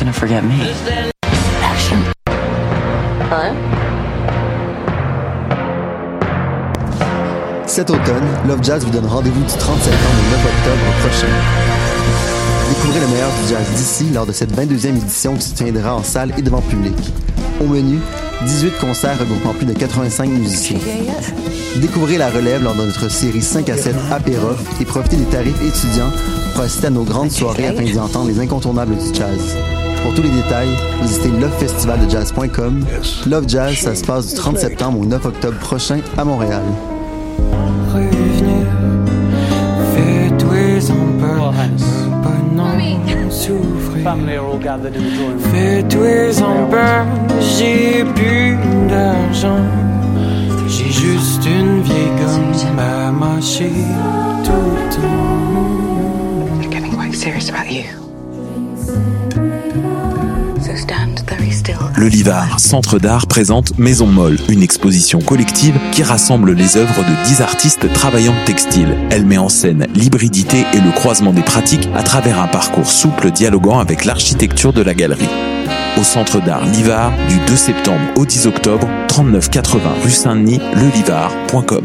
[0.00, 0.54] gonna forget me.
[1.62, 1.96] Action.
[7.66, 11.26] Cet automne, Love Jazz vous donne rendez-vous du 30 septembre au 9 octobre prochain.
[12.70, 16.02] Découvrez le meilleur du jazz d'ici lors de cette 22e édition qui se tiendra en
[16.02, 16.94] salle et devant public.
[17.60, 17.98] Au menu,
[18.46, 20.78] 18 concerts regroupant plus de 85 musiciens.
[21.76, 25.62] Découvrez la relève lors de notre série 5 à 7 Apéra et profitez des tarifs
[25.62, 26.10] étudiants
[26.54, 29.56] pour assister à nos grandes soirées afin d'y entendre les incontournables du jazz.
[30.02, 30.68] Pour tous les détails,
[31.02, 32.84] visitez lovefestivaldejazz.com.
[33.28, 36.62] Love Jazz, ça se passe du 30 septembre au 9 octobre prochain à Montréal.
[37.92, 38.66] revenir.
[39.94, 41.52] Fais-toi en peur,
[42.22, 44.04] pas non souffrir.
[44.04, 45.52] Family are all gathered in the drawing room.
[45.52, 47.06] Fais-toi en peur,
[47.40, 48.56] j'ai plus
[48.88, 49.64] d'argent.
[50.68, 53.72] J'ai juste une vieille gomme à mâcher
[54.44, 56.62] tout le temps.
[56.62, 57.99] I'm getting quite serious about you.
[62.00, 67.28] Le Livard, Centre d'art, présente Maison Molle, une exposition collective qui rassemble les œuvres de
[67.28, 68.96] 10 artistes travaillant textile.
[69.10, 73.30] Elle met en scène l'hybridité et le croisement des pratiques à travers un parcours souple
[73.30, 75.28] dialoguant avec l'architecture de la galerie.
[75.98, 81.84] Au Centre d'art Livard, du 2 septembre au 10 octobre, 3980 rue Saint-Denis, lelivard.com.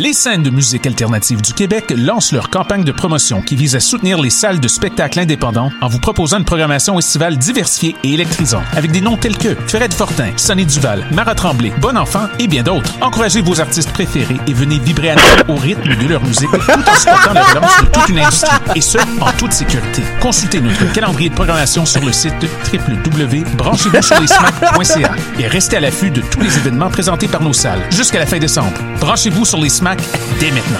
[0.00, 3.80] Les scènes de musique alternative du Québec lancent leur campagne de promotion qui vise à
[3.80, 8.62] soutenir les salles de spectacle indépendants en vous proposant une programmation estivale diversifiée et électrisante
[8.76, 12.62] avec des noms tels que Fred Fortin, Sonny Duval, Mara Tremblay, Bon Enfant et bien
[12.62, 12.94] d'autres.
[13.00, 16.58] Encouragez vos artistes préférés et venez vibrer à Noël au rythme de leur musique tout
[16.58, 20.04] en supportant la relance de toute une industrie et ce, en toute sécurité.
[20.20, 22.34] Consultez notre calendrier de programmation sur le site
[22.72, 28.26] www.branchez-vous-sur-les-smack.ca et restez à l'affût de tous les événements présentés par nos salles jusqu'à la
[28.26, 28.78] fin décembre.
[29.00, 30.00] Branchez-vous sur les SMAC
[30.38, 30.78] dès maintenant.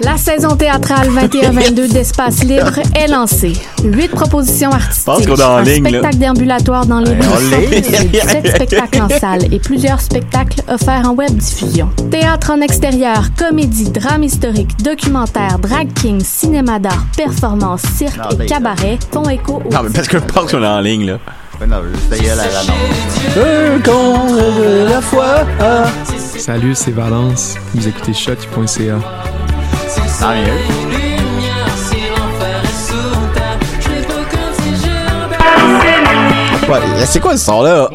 [0.00, 3.52] La saison théâtrale 21-22 d'Espace Libre est lancée.
[3.84, 5.90] Huit propositions artistiques, pense qu'on est en un ligne, là.
[5.90, 7.22] spectacle déambulatoire dans les rues,
[8.12, 11.88] sept spectacles en salle et plusieurs spectacles offerts en web diffusion.
[12.10, 18.46] Théâtre en extérieur, comédie, drame historique, documentaire, drag king, cinéma d'art, performance, cirque Non, et
[18.46, 21.18] cabaret font écho au Non, mais parce que je pense qu'on est en ligne, là.
[21.60, 22.60] Ouais, non, juste d'ailleurs la la
[23.74, 25.44] Un con de la foi.
[26.38, 27.56] Salut, c'est Valence.
[27.74, 28.98] Vous écoutez shot.ca.
[30.20, 30.52] Tant mieux.
[36.68, 37.90] Ouais, c'est quoi ce son-là?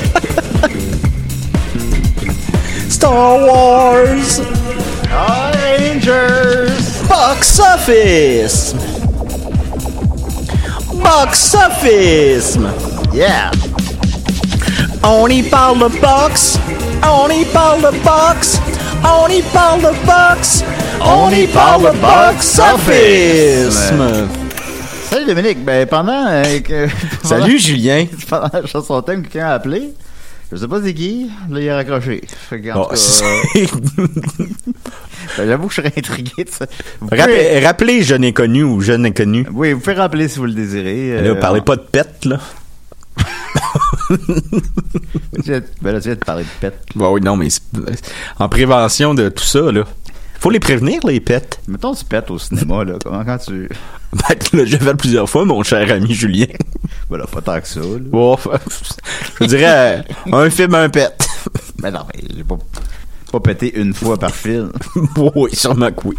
[3.00, 4.40] Star Wars!
[5.08, 7.00] Rangers!
[7.08, 8.74] Box Office!
[11.02, 12.58] Box Office!
[13.14, 13.52] Yeah!
[15.02, 16.58] On y parle de box!
[17.02, 18.60] On y parle de box!
[19.02, 20.62] On y parle de box!
[21.00, 23.94] On y parle de box office!
[25.08, 26.86] Salut Dominique, ben pendant euh, que...
[27.24, 28.04] Salut, Julien.
[28.28, 29.94] Pendant la chanson thème, quelqu'un a appelé.
[30.52, 32.22] Je sais pas c'est qui, là il a raccroché.
[32.48, 33.66] Fait qu'en Bon, tout cas, c'est- euh,
[35.38, 36.66] ben, j'avoue que je serais intrigué de ça.
[37.00, 39.46] Vous pouvez- Rappelez, rappelez jeune inconnu ou jeune inconnu.
[39.52, 41.22] Oui, vous pouvez rappeler si vous le désirez.
[41.22, 42.40] Là, euh, parlez pas de pète, là.
[45.82, 46.78] Ben là, tu viens de parler de pète.
[46.94, 47.48] Bah oui, non, mais
[48.38, 49.84] en prévention de tout ça, là.
[50.40, 51.60] Faut les prévenir, les pets.
[51.68, 52.94] Mettons, tu pètes au cinéma, là.
[53.04, 53.68] Comment quand tu.
[54.28, 56.46] Ben, là, j'ai fait plusieurs fois, mon cher ami Julien.
[57.10, 57.86] Ben là, pas tant que ça, là.
[58.00, 58.36] Bon,
[59.40, 61.12] je dirais euh, un film, un pet.
[61.78, 62.58] Ben non, mais j'ai pas,
[63.32, 64.70] pas pété une fois par film.
[65.34, 66.16] oui, sûrement que oui.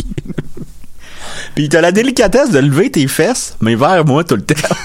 [1.55, 4.75] Puis t'as la délicatesse de lever tes fesses, mais vers moi tout le temps.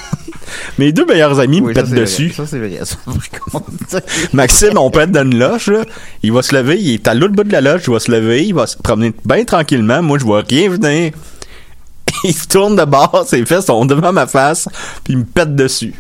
[0.79, 2.01] Mes deux meilleurs amis me Oui, pètent vrai.
[2.01, 2.31] dessus.
[2.31, 4.01] Ça, c'est vrai, ça.
[4.33, 5.85] Maxime, on être dans une loge, là.
[6.23, 8.11] Il va se lever, il est à l'autre bout de la loge, il va se
[8.13, 10.03] lever, il va se promener bien tranquillement.
[10.03, 11.13] Moi, je vois rien venir.
[12.27, 14.69] Il se tourne de bord, ses fesses sont devant ma face,
[15.05, 15.95] puis il me pète dessus.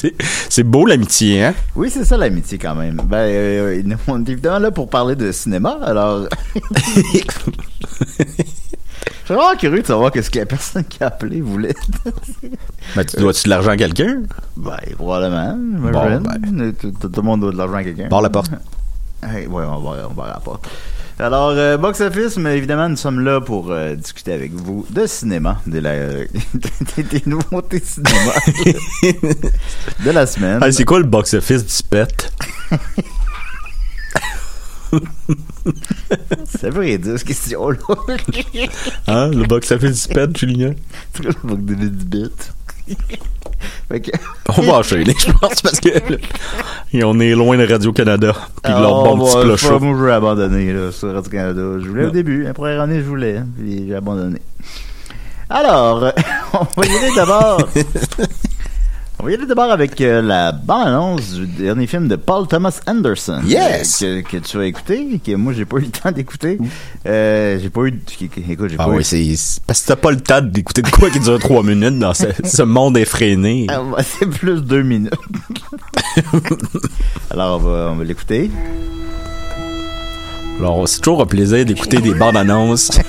[0.48, 1.54] c'est, beau l'amitié, hein?
[1.76, 2.96] Oui, c'est ça l'amitié quand même.
[3.04, 6.26] Ben, euh, on est évidemment là pour parler de cinéma, alors.
[9.28, 11.74] Je suis vraiment curieux de savoir qu'est-ce que la personne qui a appelé voulait.
[12.96, 14.22] Ben, tu dois-tu de l'argent à quelqu'un?
[14.56, 15.54] Ben, probablement.
[15.56, 16.72] Bon, j'imagine.
[16.72, 18.08] Tout, tout- le monde doit de l'argent à quelqu'un.
[18.08, 18.50] Barre la porte.
[19.22, 20.66] Hey, ouais, on va, on va à la porte.
[21.20, 25.04] Alors, euh, Box Office, mais évidemment, nous sommes là pour euh, discuter avec vous de
[25.04, 26.26] cinéma, de la, euh,
[26.96, 28.32] des, des nouveautés cinéma
[30.04, 30.60] de la semaine.
[30.62, 32.32] Ah, c'est quoi le box-office du pet?
[36.46, 37.78] Ça veut rien dire, cette question-là.
[39.08, 40.74] Hein, le box-office du pet, Julien?
[41.14, 42.52] C'est quoi le bug de du bit?
[44.56, 46.16] On va enchaîner, je pense, parce que là,
[46.92, 48.32] et on est loin de Radio-Canada.
[48.62, 49.34] Puis de leur Ah, bon petit
[49.66, 51.62] pas, Moi, je voulais abandonner, là, sur Radio-Canada.
[51.82, 52.08] Je voulais Non.
[52.08, 52.42] au début.
[52.44, 53.40] La première année, je voulais.
[53.58, 54.40] Puis j'ai abandonné.
[55.50, 56.12] Alors,
[56.54, 57.60] on va y aller d'abord.
[59.20, 62.78] On va y aller d'abord avec euh, la bande-annonce du dernier film de Paul Thomas
[62.86, 63.40] Anderson.
[63.44, 64.02] Yes!
[64.04, 66.56] Euh, que, que tu as écouté, que moi, j'ai pas eu le temps d'écouter.
[67.04, 68.00] Euh, j'ai pas eu...
[68.48, 69.04] Écoute, j'ai Ah pas oui, eu...
[69.04, 71.98] c'est c'est- parce que t'as pas le temps d'écouter de quoi qui dure trois minutes
[71.98, 73.66] dans ce, ce monde effréné.
[73.68, 75.12] Ah, bah, c'est plus deux minutes.
[77.32, 78.52] Alors, on va, on va l'écouter.
[80.60, 82.90] Alors, c'est toujours un plaisir d'écouter des bandes annonces.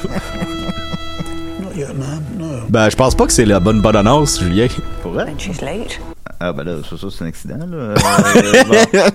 [2.69, 4.67] Ben, je pense pas que c'est la bonne bande annonce, Julien.
[5.09, 5.33] Pour vrai?
[5.39, 5.99] She's late.
[6.39, 7.77] Ah, ben là, ça, ça c'est un accident, là.
[7.77, 7.95] Euh,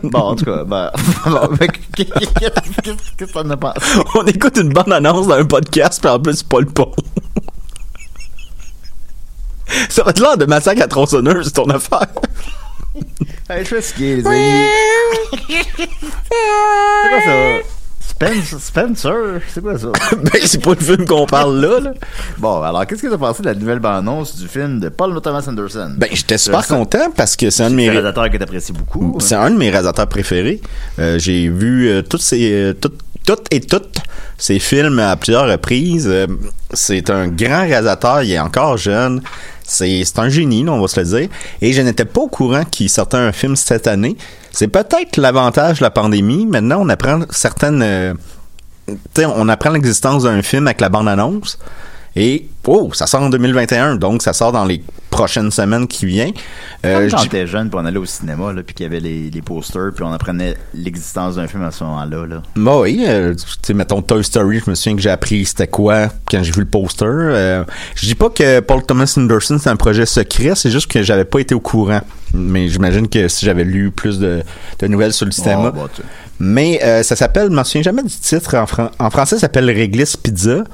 [0.03, 0.91] bon, bon, en tout cas, ben,
[1.27, 2.35] ben, qu'est- qu'est-
[2.83, 3.81] qu'est-ce que t'en as pensé?
[4.17, 6.91] On écoute une bande annonce dans un podcast, puis en plus, c'est pas le pont.
[9.89, 12.07] Ça va être l'air de massacre à tronçonneuse, ton affaire.
[13.49, 14.69] Hey, je suis fatigué, les amis.
[15.49, 17.74] C'est quoi ça?
[18.07, 19.89] Spencer, Spencer, c'est quoi ça?
[20.13, 21.95] ben, c'est pas le film qu'on parle là, là.
[22.39, 25.45] Bon, alors, qu'est-ce que t'as pensé de la nouvelle bande-annonce du film de Paul Thomas
[25.49, 25.95] Anderson?
[25.97, 28.73] Ben, j'étais super content parce que c'est un de C'est mes un réalisateur que t'apprécies
[28.73, 29.17] beaucoup.
[29.21, 30.61] C'est un de mes réalisateurs préférés.
[30.99, 33.99] Euh, j'ai vu euh, toutes ces euh, toutes toutes et toutes
[34.39, 36.09] ces films à plusieurs reprises.
[36.09, 36.27] Euh,
[36.73, 39.23] c'est un grand réalisateur, il est encore jeune.
[39.67, 41.29] C'est un génie, on va se le dire.
[41.63, 44.17] Et je n'étais pas au courant qu'il sortait un film cette année.
[44.53, 46.45] C'est peut-être l'avantage de la pandémie.
[46.45, 48.15] Maintenant, on apprend certaines euh,
[49.19, 51.59] on apprend l'existence d'un film avec la bande-annonce.
[52.17, 56.33] Et, oh, ça sort en 2021, donc ça sort dans les prochaines semaines qui viennent.
[56.87, 59.31] Euh, quand t'étais jeune, puis on allait au cinéma, là, puis qu'il y avait les,
[59.31, 62.43] les posters, puis on apprenait l'existence d'un film à ce moment-là, là.
[62.55, 65.67] Bah oui, euh, tu sais, mettons Toy Story, je me souviens que j'ai appris c'était
[65.67, 67.05] quoi quand j'ai vu le poster.
[67.09, 67.65] Euh,
[67.97, 71.25] je dis pas que Paul Thomas Anderson c'est un projet secret, c'est juste que j'avais
[71.25, 72.01] pas été au courant.
[72.33, 74.43] Mais j'imagine que si j'avais lu plus de,
[74.81, 75.71] de nouvelles sur le cinéma.
[75.73, 76.03] bah, tu-
[76.41, 79.43] Mais euh, ça s'appelle, je me souviens jamais du titre en, fran- en français, ça
[79.43, 80.65] s'appelle Réglisse Pizza.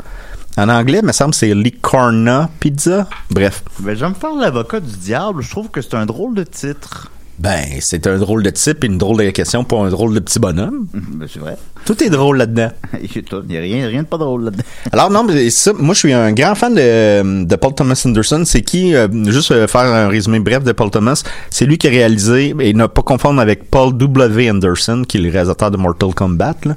[0.56, 3.08] En anglais, il me semble c'est Licorna Pizza.
[3.31, 3.62] Bref.
[3.79, 5.43] Ben, je vais me l'avocat du diable.
[5.43, 7.11] Je trouve que c'est un drôle de titre.
[7.41, 10.21] Ben, c'est un drôle de type et une drôle de question pour un drôle de
[10.21, 10.87] petit bonhomme.
[10.93, 11.57] Ben, c'est vrai.
[11.87, 12.69] Tout est drôle là-dedans.
[13.03, 14.63] Il n'y a rien, rien de pas drôle là-dedans.
[14.93, 18.43] Alors non, mais ça, moi je suis un grand fan de, de Paul Thomas Anderson.
[18.45, 21.23] C'est qui euh, Juste euh, faire un résumé bref de Paul Thomas.
[21.49, 24.51] C'est lui qui a réalisé et ne pas confondre avec Paul W.
[24.51, 26.75] Anderson, qui est le réalisateur de Mortal Kombat là,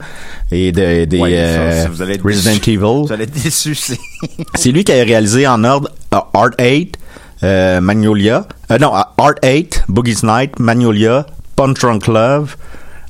[0.49, 1.85] et de, des Ouais, ça, euh,
[2.23, 2.53] Resident.
[2.65, 2.77] Evil.
[2.77, 3.99] Vous allez être déçus, c'est...
[4.55, 6.97] C'est lui qui a réalisé en ordre euh, Art 8,
[7.43, 8.47] euh, Magnolia.
[8.71, 11.25] Euh, non, Art 8, Boogie's Night, Magnolia,
[11.55, 12.55] Punch Drunk Love.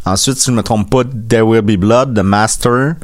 [0.06, 2.95] Ensuite, si je ne me trompe pas, There Will Be Blood, The Master,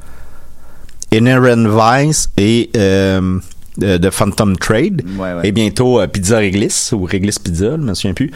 [1.13, 3.39] Inherent Vice et euh,
[3.79, 5.03] The Phantom Trade.
[5.17, 5.47] Ouais, ouais.
[5.47, 8.31] Et bientôt Pizza Réglisse ou Réglisse Pizza, je me souviens plus.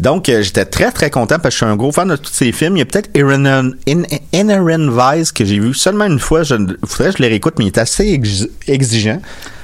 [0.00, 2.50] Donc, j'étais très, très content parce que je suis un gros fan de tous ces
[2.52, 2.76] films.
[2.76, 4.02] Il y a peut-être Inherent, In-
[4.32, 6.42] Inherent Vice que j'ai vu seulement une fois.
[6.42, 9.20] Je, faudrait que je les réécoute, mais il est assez ex- exigeant.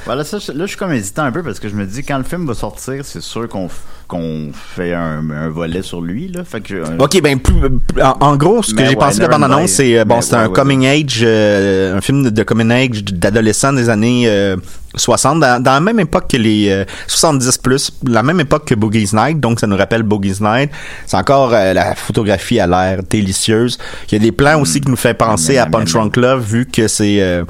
[0.09, 2.03] Voilà, ça, je- là, je suis comme hésitant un peu parce que je me dis,
[2.03, 3.69] quand le film va sortir, c'est sûr qu'on
[4.09, 6.43] qu'on fait un, un volet sur lui, là.
[6.43, 6.73] Fait que...
[6.77, 7.53] euh, Ok, ben plus,
[7.87, 9.59] plus- en, en gros, ce que Mais j'ai ouais, pensé de la Never bande annonce,
[9.61, 9.69] Mind.
[9.69, 12.43] c'est euh, bon, Mais c'est ouais, un ouais, coming age, euh, un film de, de
[12.43, 14.57] coming age d'adolescents des années euh,
[14.97, 18.75] 60, dans, dans la même époque que les euh, 70 plus, la même époque que
[18.75, 20.71] Boogie's Night, donc ça nous rappelle Boogie's Night.
[21.05, 23.77] C'est encore euh, la photographie a l'air délicieuse.
[24.11, 26.01] Il y a des plans aussi qui nous fait penser à miam, Punch miam.
[26.05, 27.45] Drunk Love, vu que c'est euh,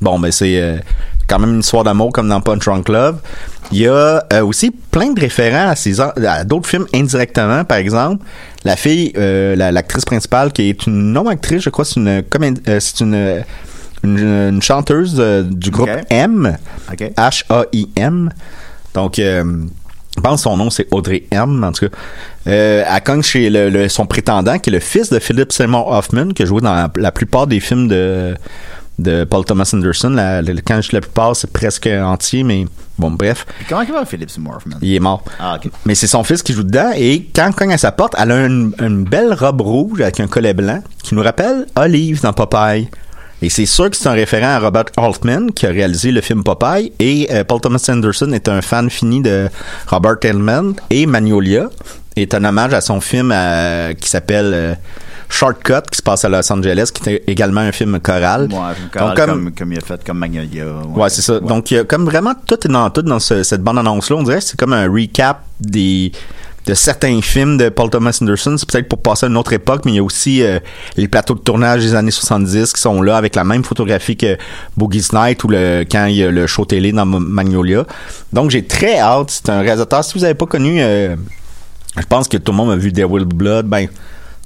[0.00, 0.76] bon, ben c'est euh,
[1.34, 3.18] quand même une histoire d'amour comme dans Punch Drunk Love.
[3.72, 7.64] Il y a euh, aussi plein de référents à, ces, à d'autres films indirectement.
[7.64, 8.24] Par exemple,
[8.64, 12.60] la fille, euh, la- l'actrice principale, qui est une non-actrice, je crois, c'est une comédie,
[12.68, 13.42] euh, c'est une,
[14.04, 15.14] une, une chanteuse
[15.50, 15.88] du groupe.
[16.10, 16.56] M.
[17.16, 18.30] H-A-I-M.
[18.94, 21.96] Donc, je pense que son nom, c'est Audrey M, en tout cas.
[22.46, 25.90] Euh, elle cogne chez le, le- son prétendant, qui est le fils de Philip Seymour
[25.90, 28.34] Hoffman, qui a joué dans la, la plupart des films de,
[28.98, 30.10] de Paul Thomas Anderson.
[30.10, 32.66] La- le- quand je la plupart, c'est presque entier, mais
[32.98, 33.44] bon, bref.
[33.58, 34.76] Puis comment il va, Philippe Seymour Hoffman?
[34.82, 35.24] Il est mort.
[35.40, 35.58] Ah.
[35.84, 38.30] Mais c'est son fils qui joue dedans et quand elle cogne à sa porte, elle
[38.30, 42.32] a une, une belle robe rouge avec un collet blanc qui nous rappelle Olive dans
[42.32, 42.88] Popeye.
[43.42, 46.42] Et c'est sûr que c'est un référent à Robert Altman qui a réalisé le film
[46.44, 49.48] Popeye et euh, Paul Thomas Anderson est un fan fini de
[49.88, 51.68] Robert Altman et Magnolia
[52.16, 54.74] est un hommage à son film euh, qui s'appelle euh,
[55.28, 58.48] Shortcut qui se passe à Los Angeles qui est également un film choral.
[58.50, 60.64] Ouais, un film choral Donc, comme, comme il a fait comme Magnolia.
[60.94, 61.40] Ouais, c'est ça.
[61.40, 64.16] Donc, il y a comme vraiment tout est dans tout dans ce- cette bande annonce-là.
[64.16, 66.12] On dirait que c'est comme un recap des
[66.66, 68.56] de certains films de Paul Thomas Anderson.
[68.56, 70.58] C'est peut-être pour passer à une autre époque, mais il y a aussi euh,
[70.96, 74.38] les plateaux de tournage des années 70 qui sont là avec la même photographie que
[74.74, 77.84] Boogie's Night ou le, quand il y a le show télé dans Magnolia.
[78.32, 79.28] Donc j'ai très hâte.
[79.30, 80.02] C'est un réalisateur.
[80.04, 81.16] Si vous n'avez pas connu, euh,
[81.98, 83.66] je pense que tout le monde a vu Devil Blood.
[83.66, 83.86] Ben,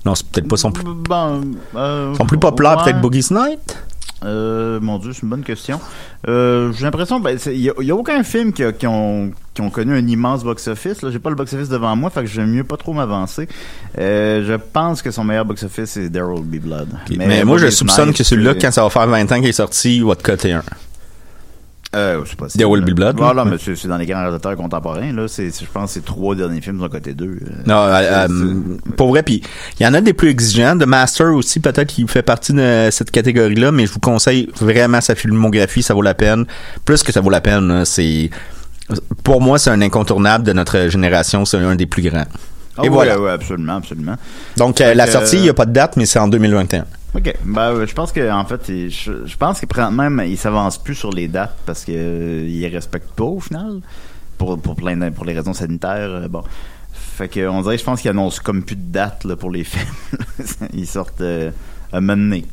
[0.05, 1.41] non, c'est peut-être pas son plus, Bon,
[1.77, 2.85] euh, son plus populaire, ouais.
[2.85, 3.77] peut-être Boogie's Night?
[4.25, 5.81] Euh, mon Dieu, c'est une bonne question.
[6.27, 9.31] Euh, j'ai l'impression, ben, il y, a- y a aucun film qui, a- qui ont,
[9.55, 11.03] qui ont connu un immense box-office.
[11.03, 13.47] Là, j'ai pas le box-office devant moi, fait que j'aime mieux pas trop m'avancer.
[13.97, 16.89] Euh, je pense que son meilleur box-office c'est There Will Be Blood.
[17.17, 19.53] Mais, moi, je Boogie soupçonne que celui-là, quand ça va faire 20 ans qu'il est
[19.53, 20.65] sorti, il va te coter un.
[21.97, 22.59] Euh, c'est possible.
[22.63, 23.51] There Will Be Blood, Voilà, là.
[23.51, 25.11] mais c'est c'est dans les grands réalisateurs contemporains.
[25.11, 27.39] Là, c'est, c'est- je pense que ces trois derniers films sont côté deux.
[27.43, 29.43] Euh, Non, euh, c'est- euh, pour vrai, puis
[29.81, 30.77] il y en a des plus exigeants.
[30.77, 35.01] The Master aussi, peut-être qu'il fait partie de cette catégorie-là, mais je vous conseille vraiment
[35.01, 36.45] sa filmographie, ça vaut la peine.
[36.85, 38.29] Plus que ça vaut la peine, là, c'est
[39.25, 42.25] pour moi c'est un incontournable de notre génération, c'est un des plus grands.
[42.79, 43.21] Ah Et oui, voilà.
[43.21, 44.15] oui, absolument, absolument.
[44.57, 46.85] Donc euh, la sortie, il n'y a pas de date, mais c'est en 2021.
[47.15, 50.37] Ok, ben euh, je pense que en fait, je, je pense que présentement même il
[50.39, 53.81] s'avance plus sur les dates parce que euh, il les respecte pas au final
[54.37, 56.29] pour pour plein de- pour les raisons sanitaires.
[56.29, 56.43] bon,
[56.93, 59.65] fait que on dirait, je pense qu'ils annoncent comme plus de dates là, pour les
[59.73, 59.85] films.
[60.75, 61.51] Ils sortent euh,
[61.93, 62.45] à mener.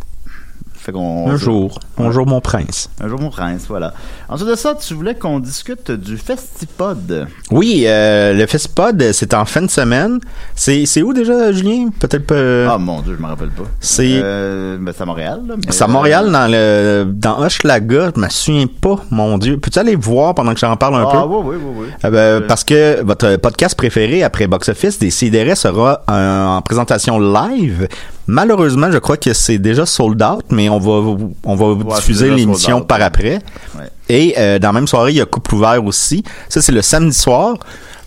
[0.86, 2.92] Fait qu'on Un jour, un jour mon prince.
[3.04, 3.92] un jour mon prince, voilà.
[4.30, 7.27] Ensuite de ça, tu voulais qu'on discute du Festipod.
[7.50, 10.20] Oui, euh, le Festipod, euh, c'est en fin de semaine.
[10.54, 11.89] C'est c'est où déjà, Julien?
[12.00, 12.74] Peut-être pas.
[12.74, 13.63] Ah mon dieu, je me rappelle pas.
[13.80, 15.42] C'est- euh, ben, c'est à Montréal.
[15.48, 19.58] Là, mais, C'est à Montréal, dans le dans Hochelaga, je me souviens pas, mon Dieu.
[19.58, 21.27] Peux-tu aller voir pendant que j'en parle un Ah peu?
[21.27, 21.88] oui, oui, oui, oui.
[22.06, 27.20] Euh, ben, Parce que votre podcast préféré après Box Office, des CDR sera en présentation
[27.20, 27.88] live.
[28.27, 32.82] Malheureusement, je crois que c'est déjà sold out, mais on va on va diffuser l'émission
[32.82, 33.39] par après.
[33.77, 33.86] Ouais.
[34.10, 36.24] Et euh, dans la même soirée, il y a couple ouvert aussi.
[36.50, 37.55] Ça, c'est le samedi soir.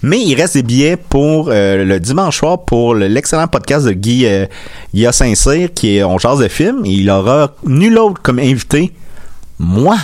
[0.01, 3.91] Mais il reste des billets pour euh, le dimanche soir pour le- l'excellent podcast de
[3.91, 4.47] Guy, euh,
[4.95, 6.85] Guy Saint-Cyr qui est On jase de film.
[6.85, 8.93] Et il aura nul autre comme invité,
[9.59, 9.97] moi,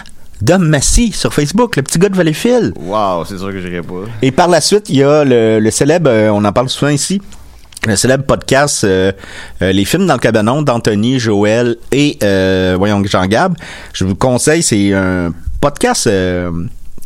[0.42, 2.74] Dom Massy sur Facebook, le petit gars de Valleyfield.
[2.76, 4.02] Wow, c'est sûr que j'irai pas.
[4.20, 6.90] Et par la suite, il y a le, le célèbre, euh, on en parle souvent
[6.90, 7.22] ici,
[7.86, 9.12] le célèbre podcast euh,
[9.62, 13.54] euh, Les films dans le cabanon d'Anthony, Joël et euh, voyons Jean Gab.
[13.92, 16.50] Je vous conseille, c'est un podcast euh,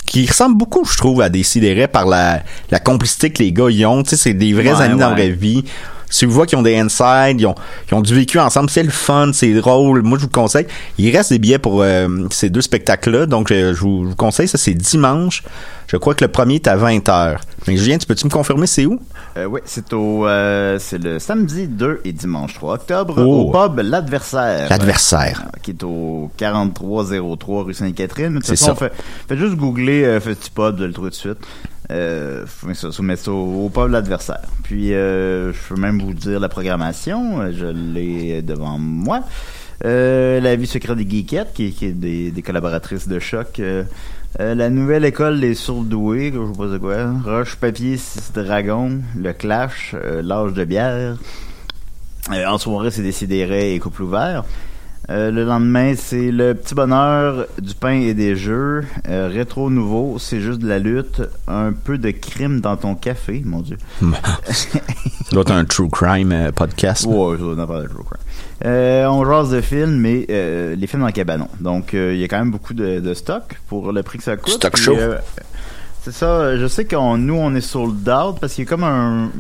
[0.07, 3.71] qui ressemble beaucoup, je trouve, à des sidérés par la, la complicité que les gars
[3.71, 4.03] y ont.
[4.03, 5.65] Tu sais, c'est des vrais Ouais, amis dans la vraie vie.
[6.11, 7.55] Si vous voyez qu'ils ont des insides, ils ont,
[7.91, 10.03] ils ont du vécu ensemble, c'est le fun, c'est drôle.
[10.03, 10.67] Moi, je vous conseille.
[10.97, 14.49] Il reste des billets pour euh, ces deux spectacles-là, donc je, vous, je vous conseille.
[14.49, 15.43] Ça, c'est dimanche.
[15.87, 17.37] Je crois que le premier est à 20h.
[17.67, 19.01] Mais Julien, tu peux-tu me confirmer c'est où?
[19.39, 23.51] Euh, oui, c'est au euh, c'est le samedi 2 et dimanche 3 octobre Oh.
[23.51, 24.69] au pub L'Adversaire.
[24.69, 25.45] L'Adversaire.
[25.63, 28.39] Qui est au 4303 rue Sainte-Catherine.
[28.39, 28.75] De C'est ça.
[28.75, 28.93] fait,
[29.29, 31.39] faites juste googler Festipod, vous allez le trouver tout de suite.
[31.91, 32.67] Euh, faut
[33.03, 34.43] mettre ça, au, pub L'Adversaire.
[34.63, 37.41] Puis, euh, je peux même vous dire la programmation.
[37.41, 39.25] Euh, Je l'ai devant moi.
[39.85, 43.61] Euh, la vie secrète des geekettes, qui, est des, collaboratrices de choc.
[43.61, 43.85] Euh,
[44.41, 47.13] euh, la nouvelle école des surdoués, je sais pas quoi.
[47.25, 49.01] Roche, papier, six dragons.
[49.17, 51.17] Le clash, l'âge de bière.
[52.31, 54.45] En soirée, c'est décidéré et couple ouvert.
[55.11, 58.85] Euh, le lendemain, c'est le petit bonheur du pain et des jeux.
[59.09, 61.23] Euh, rétro nouveau, c'est juste de la lutte.
[61.47, 63.79] Un peu de crime dans ton café, mon dieu.
[64.03, 64.69] Ça
[65.33, 67.07] doit être un true crime euh, podcast.
[67.07, 69.07] Ouais, ça doit être true crime.
[69.11, 71.49] On jase de films, mais euh, les films dans le cabanon.
[71.59, 74.37] Donc, il y a quand même beaucoup de, de stock pour le prix que ça
[74.37, 74.55] coûte.
[74.55, 74.97] Stock Puis, show.
[76.03, 76.59] c'est ça.
[76.59, 79.31] Je sais qu'on nous, on est sold out parce qu'il y a comme un...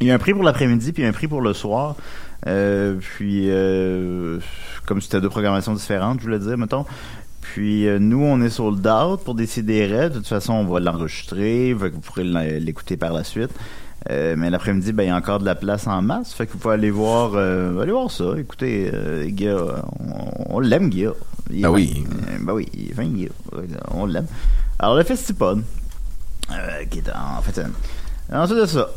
[0.00, 1.94] Il y a un prix pour l'après-midi puis un prix pour le soir.
[2.42, 4.38] Puis, euh,
[4.90, 6.84] comme c'était deux programmations différentes, je voulais dire, mettons.
[7.42, 9.86] Puis, euh, nous, on est sold out pour décider.
[9.86, 11.72] De toute façon, on va l'enregistrer.
[11.74, 12.24] Vous pourrez
[12.58, 13.52] l'écouter par la suite.
[14.10, 16.32] Euh, mais l'après-midi, ben, il y a encore de la place en masse.
[16.32, 18.34] Fait que vous pouvez aller voir, euh, aller voir ça.
[18.36, 21.06] Écoutez, euh, Guy, on, on l'aime, Guy.
[21.50, 21.74] Il Ben fin.
[21.74, 22.04] oui.
[22.40, 23.28] Ben oui, il est fin, Guy.
[23.92, 24.26] On l'aime.
[24.80, 25.62] Alors, le Festipod,
[26.90, 27.62] qui est en fait...
[28.32, 28.88] ensuite de ça,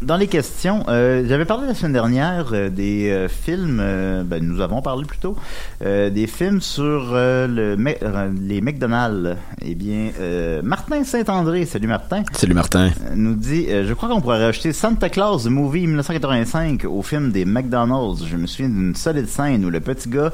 [0.00, 4.42] dans les questions, euh, j'avais parlé la semaine dernière euh, des euh, films, euh, ben,
[4.44, 5.36] nous avons parlé plutôt,
[5.84, 9.36] euh, des films sur euh, le, euh, les McDonald's.
[9.62, 12.90] Eh bien, euh, Martin Saint-André, salut Martin, Salut Martin.
[13.14, 17.32] nous dit, euh, je crois qu'on pourrait rajouter Santa Claus, the movie 1985, au film
[17.32, 18.24] des McDonald's.
[18.24, 20.30] Je me souviens d'une solide scène où le petit gars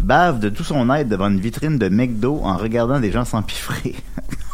[0.00, 3.96] bave de tout son aide devant une vitrine de McDo en regardant des gens s'empiffrer.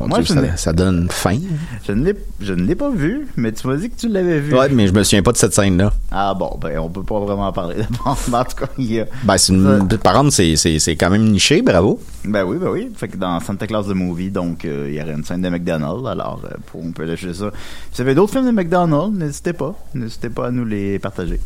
[0.00, 1.40] Moi, Dieu, ça, donne faim.
[1.86, 4.38] Je ne l'ai, je ne l'ai pas vu, mais tu m'as dit que tu l'avais
[4.38, 4.54] vu.
[4.54, 5.92] Ouais, mais je me souviens pas de cette scène-là.
[6.12, 7.76] Ah bon, ben on peut pas vraiment en parler.
[8.04, 9.06] Bon, en tout cas, il y a...
[9.24, 12.00] Ben, c'est une, par contre, c'est, c'est, c'est quand même niché, bravo.
[12.24, 12.90] Ben oui, ben oui.
[12.96, 15.48] Fait que dans Santa Claus the Movie, donc, euh, il y aurait une scène de
[15.48, 17.50] McDonald's, alors euh, pour- on peut lâcher ça.
[17.90, 19.74] Si vous avez d'autres films de McDonald's, n'hésitez pas.
[19.94, 21.40] N'hésitez pas à nous les partager.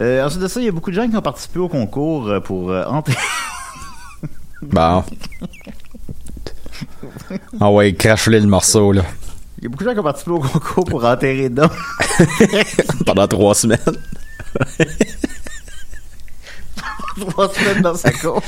[0.00, 2.30] Euh, ensuite de ça, il y a beaucoup de gens qui ont participé au concours
[2.44, 3.16] pour enterrer...
[4.62, 5.04] Bon.
[7.60, 9.02] Ah ouais, crache-le le morceau, là.
[9.58, 11.68] Il y a beaucoup de gens qui ont participé au concours pour enterrer Dom.
[13.06, 13.78] Pendant trois semaines.
[17.18, 18.42] Trois semaines dans sa cour.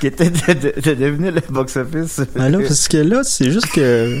[0.00, 2.20] Qui était de, de- de devenir le box-office.
[2.36, 4.16] Ben là, parce que là, c'est juste que.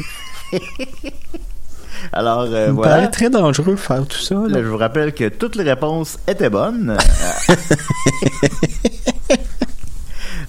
[2.12, 2.94] Alors, euh, Ça me voilà.
[2.96, 4.48] paraît très dangereux de faire tout ça, là.
[4.48, 6.96] Là, je vous rappelle que toutes les réponses étaient bonnes.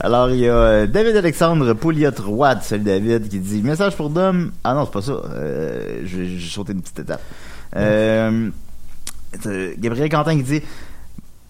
[0.03, 4.51] Alors, il y a euh, David Alexandre Pouliot-Roy, salut David, qui dit Message pour Dom.
[4.63, 5.11] Ah non, c'est pas ça.
[5.11, 7.21] Euh, juste sauter une petite étape.
[7.75, 8.49] Euh,
[9.45, 10.61] euh, Gabriel Quentin qui dit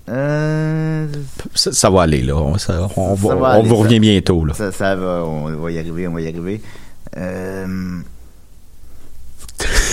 [0.10, 1.08] euh,
[1.55, 2.36] Ça, ça va aller, là.
[2.36, 4.53] On, ça- on va- Ça va on aller, vous revient bientôt, là.
[4.53, 6.62] Ça, ça va, on va y arriver, on va y arriver.
[7.17, 8.00] Euh...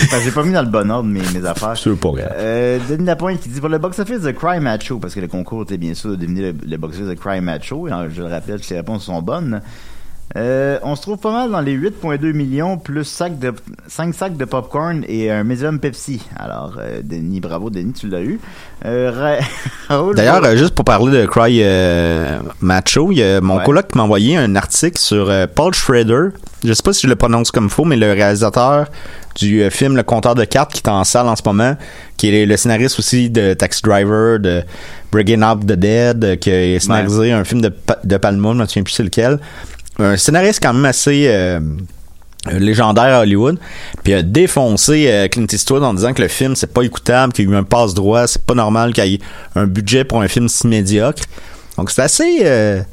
[0.03, 1.77] Enfin, j'ai pas mis dans le bon ordre mes, mes affaires.
[1.77, 2.31] C'est pas grave.
[2.35, 5.63] Euh, Denis Lapointe qui dit pour le box-office de Cry Macho, parce que le concours
[5.63, 8.27] était bien sûr de devenir le, le box-office de Cry Macho, et, euh, je le
[8.29, 9.61] rappelle que les réponses sont bonnes.
[10.37, 13.51] Euh, on se trouve pas mal dans les 8,2 millions plus sac de,
[13.87, 16.21] 5 sacs de popcorn et un médium Pepsi.
[16.37, 18.39] Alors, euh, Denis, bravo Denis, tu l'as eu.
[18.85, 19.39] Euh,
[20.15, 21.63] D'ailleurs, juste pour parler de Cry
[22.61, 23.63] Macho, il y a mon Ouais.
[23.63, 26.27] coloc qui m'a envoyé un article sur Paul Schrader.
[26.63, 28.85] Je sais pas si je le prononce comme faux, mais le réalisateur
[29.35, 31.75] du euh, film Le compteur de cartes qui est en salle en ce moment,
[32.17, 34.63] qui est le scénariste aussi de Taxi Driver, de
[35.11, 38.65] Bringing Up the Dead, euh, qui a scénarisé un film de, de Palma, je me
[38.65, 39.39] souviens plus c'est lequel.
[39.99, 41.25] Un scénariste quand même assez...
[41.27, 41.59] euh,
[42.57, 43.59] légendaire à Hollywood,
[44.01, 47.47] puis a défoncé Clint Eastwood en disant que le film c'est pas écoutable, qu'il y
[47.49, 49.19] a eu un passe droit, c'est pas normal qu'il y ait
[49.55, 51.21] un budget pour un film si médiocre.
[51.75, 52.85] Donc c'est assez c'est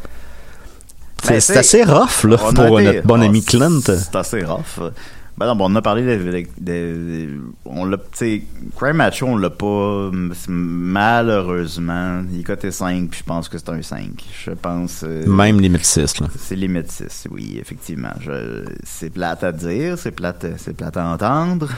[1.28, 3.81] Ben, c'est assez rough là pour été- notre bon ami Clint.
[3.85, 4.90] C'est assez rough.
[5.38, 8.43] Ben non, bon, on a parlé de, de- de- on l'a, tu sais,
[8.76, 10.11] Crime Macho, on l'a pas,
[10.49, 14.25] malheureusement, il est coté 5, puis je pense que c'est un 5.
[14.45, 16.28] Je pense, euh, Même limite 6 là.
[16.38, 18.12] c'est limite 6, oui, effectivement.
[18.21, 21.69] Je, c'est plate à dire, c'est plate, c'est plate à entendre.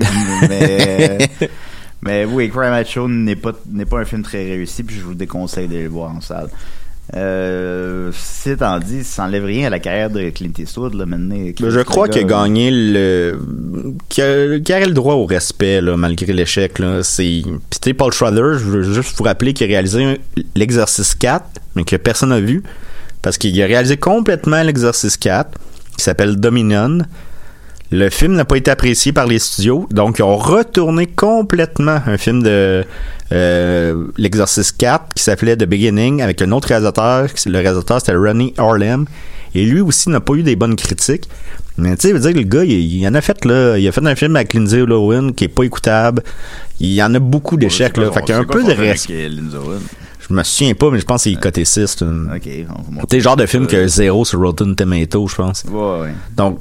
[0.48, 1.18] mais,
[2.02, 5.14] mais oui, Crime Macho n'est pas, n'est pas un film très réussi, puis je vous
[5.14, 6.48] déconseille d'aller le voir en salle.
[7.14, 11.36] Euh, c'est étant dit, ça n'enlève rien à la carrière de Clint Eastwood, là, maintenant.
[11.36, 13.38] Ben, je crois qu'il a gagné le
[14.08, 17.42] qu'il a, le droit au respect là, malgré l'échec là, c'est
[17.80, 20.20] puis Paul Schrader, je veux juste vous rappeler qu'il a réalisé
[20.56, 21.44] l'exercice 4
[21.76, 22.64] mais que personne n'a vu
[23.22, 25.50] parce qu'il a réalisé complètement l'exercice 4
[25.96, 26.98] qui s'appelle Dominion.
[27.92, 32.18] Le film n'a pas été apprécié par les studios, donc ils ont retourné complètement un
[32.18, 32.84] film de
[33.32, 37.28] euh, l'exercice 4 qui s'appelait The Beginning avec un autre réalisateur.
[37.46, 39.06] Le réalisateur c'était Ronnie Harlem
[39.54, 41.28] et lui aussi n'a pas eu des bonnes critiques.
[41.78, 43.86] Mais tu sais, veut dire que le gars, il, il en a fait là, il
[43.86, 46.22] a fait un film avec Lindsay Lohan qui est pas écoutable.
[46.80, 49.30] Il y en a beaucoup d'échecs là, fait qu'il y a un peu de respect.
[50.28, 52.02] Je me souviens pas, mais je pense qu'il est coté 6.
[52.02, 55.36] Ok, on va Tu sais, genre de film qui a zéro sur Rotten Tomato, je
[55.36, 55.64] pense.
[55.70, 56.14] Ouais, ouais.
[56.36, 56.58] Donc,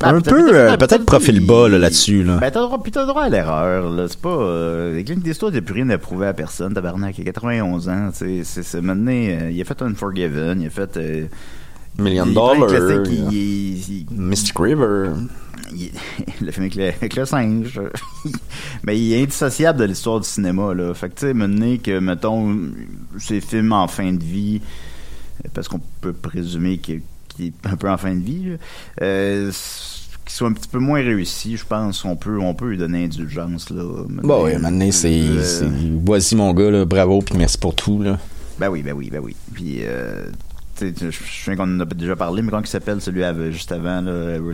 [0.00, 2.22] un peu, peut-être- euh, peut-être- profil il- bas là, là-dessus.
[2.22, 2.38] Là.
[2.38, 4.06] Ben, t'as droit, puis t'as droit à l'erreur, là.
[4.08, 7.16] C'est pas, euh, Clint Eastwood, il a plus rien à prouver à personne, tabarnak.
[7.18, 8.40] Il a 91 ans, tu sais.
[8.44, 11.26] C'est, c'est maintenant, euh, il a fait Unforgiven, il a fait, euh,
[11.98, 12.68] Million Dollar,
[14.10, 15.10] Mystic River.
[15.72, 15.90] il-
[16.44, 17.80] le film avec le, avec le singe.
[18.84, 20.92] Mais il est indissociable de l'histoire du cinéma, là.
[20.94, 22.56] Fait que, tu sais, maintenant que, mettons,
[23.18, 24.60] ces films en fin de vie,
[25.54, 27.00] parce qu'on peut présumer qu'il
[27.36, 28.52] qu'il est un peu en fin de vie,
[29.02, 29.50] euh,
[30.24, 33.04] qu'ils soient un petit peu moins réussis, je pense qu'on peut, on peut lui donner
[33.04, 33.82] indulgence, là.
[34.08, 35.20] Bon, oui, maintenant, c'est.
[35.20, 35.66] Euh, c'est-
[36.04, 38.02] Voici mon gars, là, bravo, puis merci pour tout.
[38.02, 38.18] Là.
[38.58, 39.36] Ben oui, ben oui, ben oui.
[39.52, 40.24] Puis, euh,
[40.80, 41.10] je
[41.44, 44.02] sais qu'on en a déjà parlé, mais comment il s'appelle celui av- juste avant?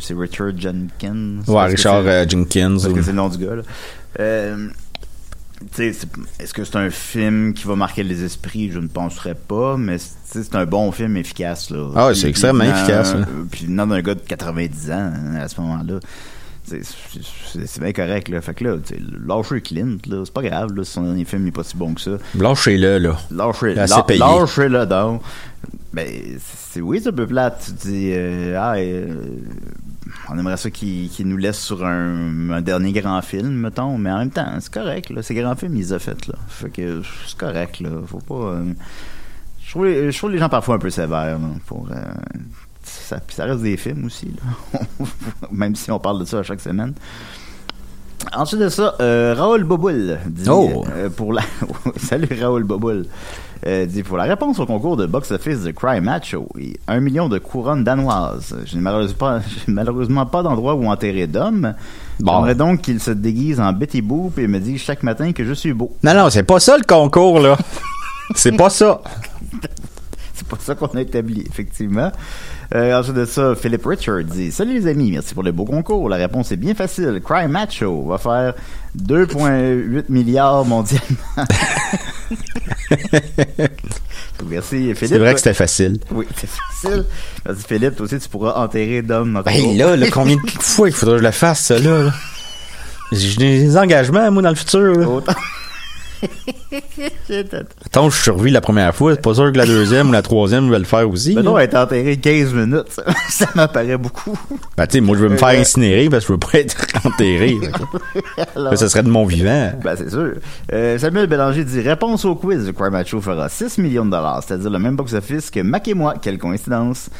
[0.00, 1.38] C'est Richard Jenkins?
[1.48, 2.70] Ouais, que Richard euh, Jenkins.
[2.72, 3.62] Parce ou- que c'est le nom du gars, là.
[4.20, 4.68] Euh,
[5.78, 8.70] est-ce que c'est un film qui va marquer les esprits?
[8.72, 11.88] Je ne penserais pas, mais c'est un bon film efficace, là.
[11.96, 13.20] Ah c'est extrêmement efficace, là.
[13.20, 16.00] euh, Puis venant d'un gars de 90 ans, hein, à ce moment-là,
[16.64, 18.40] c'est- bien correct, là.
[18.40, 18.76] Fait que là,
[19.26, 22.00] lâchez Clint, là, c'est pas grave, là, son dernier film n'est pas si bon que
[22.00, 22.12] ça.
[22.38, 23.18] Lâchez-le, là.
[23.30, 24.18] Lâchez, Il a assez lâ- payé.
[24.20, 25.22] lâchez-le donc.
[25.92, 26.08] Ben,
[26.70, 27.72] c'est oui, c'est un peu plate.
[27.80, 29.14] Tu dis, euh, ah, euh,
[30.28, 34.10] on aimerait ça qu'il qu'il nous laisse sur un, un dernier grand film, mettons, mais
[34.10, 35.22] en même temps, c'est correct, là.
[35.22, 36.34] Ces grands films, ils ont fait, là.
[36.48, 37.90] Fait que c'est correct, là.
[38.06, 38.34] Faut pas.
[38.52, 38.72] euh,
[39.64, 41.88] je, trouve les, je trouve les gens parfois un peu sévères, là, pour.
[41.90, 41.94] euh,
[42.84, 44.34] ça, puis ça reste des films aussi,
[44.72, 44.80] là.
[45.52, 46.94] même si on parle de ça à chaque semaine.
[48.32, 50.84] Ensuite de ça, euh, Raoul Boboul dit Oh.
[50.94, 51.42] euh, pour la
[51.96, 53.06] salut Raoul Boboul
[53.66, 57.28] euh, dit pour la réponse au concours de box-office de Cry Macho, et un million
[57.28, 58.56] de couronnes danoises.
[58.64, 61.74] Je n'ai malheureusement pas, j'ai malheureusement pas d'endroit où enterrer d'homme.
[62.18, 62.32] Bon.
[62.32, 65.52] J'aimerais donc qu'il se déguise en Betty Boop et me dise chaque matin que je
[65.52, 65.96] suis beau.
[66.02, 67.56] Non, non, c'est pas ça le concours, là.
[68.34, 69.00] c'est pas ça.
[70.34, 72.10] C'est pas ça qu'on a établi, effectivement.
[72.74, 76.08] Euh, ensuite de ça, Philip Richard dit Salut les amis, merci pour le beau concours.
[76.08, 77.20] La réponse est bien facile.
[77.24, 78.54] Cry Macho va faire
[78.98, 81.06] 2,8 milliards mondialement.
[84.46, 84.96] merci Philippe.
[84.98, 85.98] C'est vrai que c'était facile.
[86.10, 87.04] Oui, c'est facile.
[87.46, 90.94] Merci Philippe, toi aussi tu pourras enterrer ton Ben là, là, combien de fois il
[90.94, 92.04] faudrait que je le fasse, ça, là?
[92.04, 92.12] là?
[93.12, 94.94] J'ai des engagements, moi, dans le futur.
[94.94, 95.06] là.
[95.06, 95.34] Autant.
[97.86, 100.70] Attends, je survis la première fois, c'est pas sûr que la deuxième ou la troisième
[100.70, 101.34] va le faire aussi.
[101.34, 102.88] Ben non, elle été enterrée 15 minutes.
[102.90, 104.38] Ça, ça m'apparaît beaucoup.
[104.76, 106.76] Ben, tu sais, moi, je veux me faire incinérer parce que je veux pas être
[107.06, 107.58] enterré.
[108.56, 109.72] Alors- Là, ça serait de mon vivant.
[109.82, 110.32] Ben, c'est sûr.
[110.72, 112.72] Euh, Samuel Bélanger dit Réponse au quiz.
[112.78, 116.14] Cry Macho fera 6 millions de dollars, c'est-à-dire le même box-office que Mac et moi.
[116.20, 117.10] Quelle coïncidence.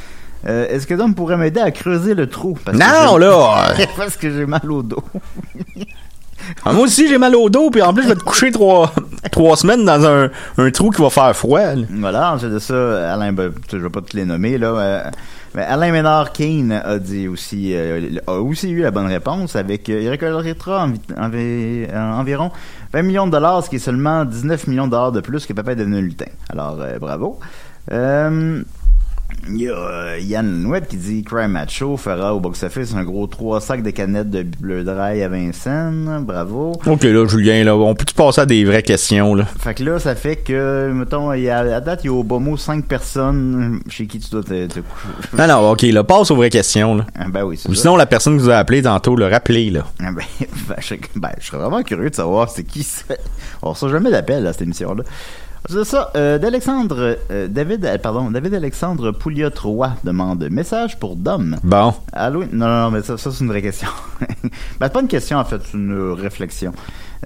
[0.47, 2.59] Euh, Est-ce que Dom pourrait m'aider à creuser le trou?
[2.65, 3.75] Parce Non, là!
[3.97, 5.03] Parce que j'ai mal au dos.
[6.64, 8.92] Ah, moi aussi, j'ai mal au dos, puis en plus, je vais te coucher trois,
[9.31, 11.61] trois semaines dans un, un trou qui va faire froid.
[11.74, 11.85] là.
[11.90, 14.66] Voilà, ensuite de ça, Alain, ben, je vais pas te les nommer, là.
[14.68, 15.02] euh,
[15.55, 19.88] mais Alain Ménard Kane a dit aussi, euh, a aussi eu la bonne réponse avec,
[19.90, 22.50] euh, il récoltera envi- envi- environ
[22.94, 25.52] 20 millions de dollars, ce qui est seulement 19 millions de dollars de plus que
[25.52, 26.26] Papa est devenu lutin.
[26.48, 27.38] Alors, bravo.
[27.90, 28.62] Euh,
[29.48, 33.26] il y a euh, Yann Nouette qui dit Crime Macho fera au box-office un gros
[33.26, 36.22] 3 sacs de canettes de bleu dry à Vincennes.
[36.24, 36.72] Bravo.
[36.87, 39.44] Ok, là, Julien, là, on peut-tu passer à des vraies questions, là?
[39.44, 42.12] Fait que là, ça fait que, mettons, il y a, à date, il y a
[42.12, 45.37] au bas mot 5 personnes chez qui tu dois te, te coucher?
[45.37, 47.07] Non, non, ok, là, passe aux vraies questions, là.
[47.18, 47.83] Ah, ben oui, c'est Ou ça.
[47.83, 49.85] sinon, la personne qui vous a appelé tantôt, le rappelez, là.
[50.00, 50.24] Ah, ben,
[50.68, 53.18] ben, je, ben, je serais vraiment curieux de savoir c'est qui c'est.
[53.62, 55.05] On reçoit jamais d'appel à cette émission-là.
[55.68, 61.57] C'est ça, euh, d'Alexandre, euh, David, euh, pardon, David Alexandre Pouliot-Roy demande message pour Dom.
[61.62, 61.94] Bon.
[62.12, 63.88] Halloween, non, non, non, mais ça, ça c'est une vraie question.
[64.20, 66.72] ben, c'est pas une question, en fait, c'est une réflexion.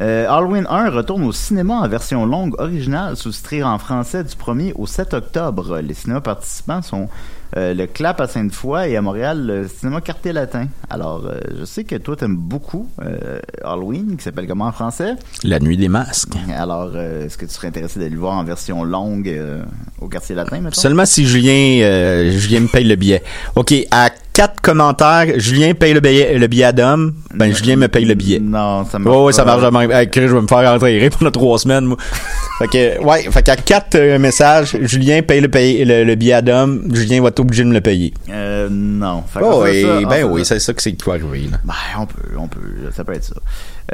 [0.03, 4.73] Euh, Halloween 1 retourne au cinéma en version longue originale, sous-titrée en français du 1er
[4.75, 5.79] au 7 octobre.
[5.79, 7.09] Les cinémas participants sont
[7.57, 10.67] euh, le Clap à Sainte-Foy et à Montréal, le cinéma Quartier Latin.
[10.91, 15.15] Alors, euh, je sais que toi, t'aimes beaucoup euh, Halloween, qui s'appelle comment en français?
[15.45, 16.35] La nuit des masques.
[16.57, 19.63] Alors, euh, est-ce que tu serais intéressé d'aller le voir en version longue euh,
[20.01, 20.81] au Quartier Latin, mettons?
[20.81, 23.23] Seulement si Julien, euh, Julien me paye le billet.
[23.55, 27.89] Ok, à quatre commentaires, Julien paye le billet, le billet à Dom, ben Julien me
[27.89, 28.39] paye le billet.
[28.39, 29.63] Non, ça marche ouais, ça marche.
[29.63, 29.89] jamais.
[29.91, 31.97] Hey, Chris, je vais me faire enterrer pendant trois semaines, moi.
[32.59, 36.35] fait que, ouais, fait qu'à quatre euh, messages, Julien paye le, paye- le, le billet
[36.35, 38.13] à Dom, Julien va être obligé de me le payer.
[38.29, 39.23] Euh, non.
[39.27, 41.57] Fait Oh, ça- ben oui, c'est ça que c'est qui va arriver, là.
[41.65, 42.61] Ben, on peut, on peut,
[42.95, 43.35] ça peut être ça.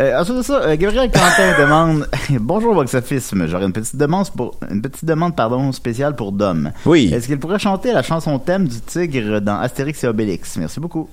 [0.00, 2.08] Euh, ensuite de ça, euh, Gabriel Quentin demande
[2.40, 6.72] Bonjour Box Office, j'aurais une petite demande pour une petite demande pardon spéciale pour Dom.
[6.86, 7.12] Oui.
[7.14, 10.31] Est-ce qu'il pourrait chanter la chanson thème du tigre dans Astérix et Obélix?
[10.56, 11.08] Merci beaucoup.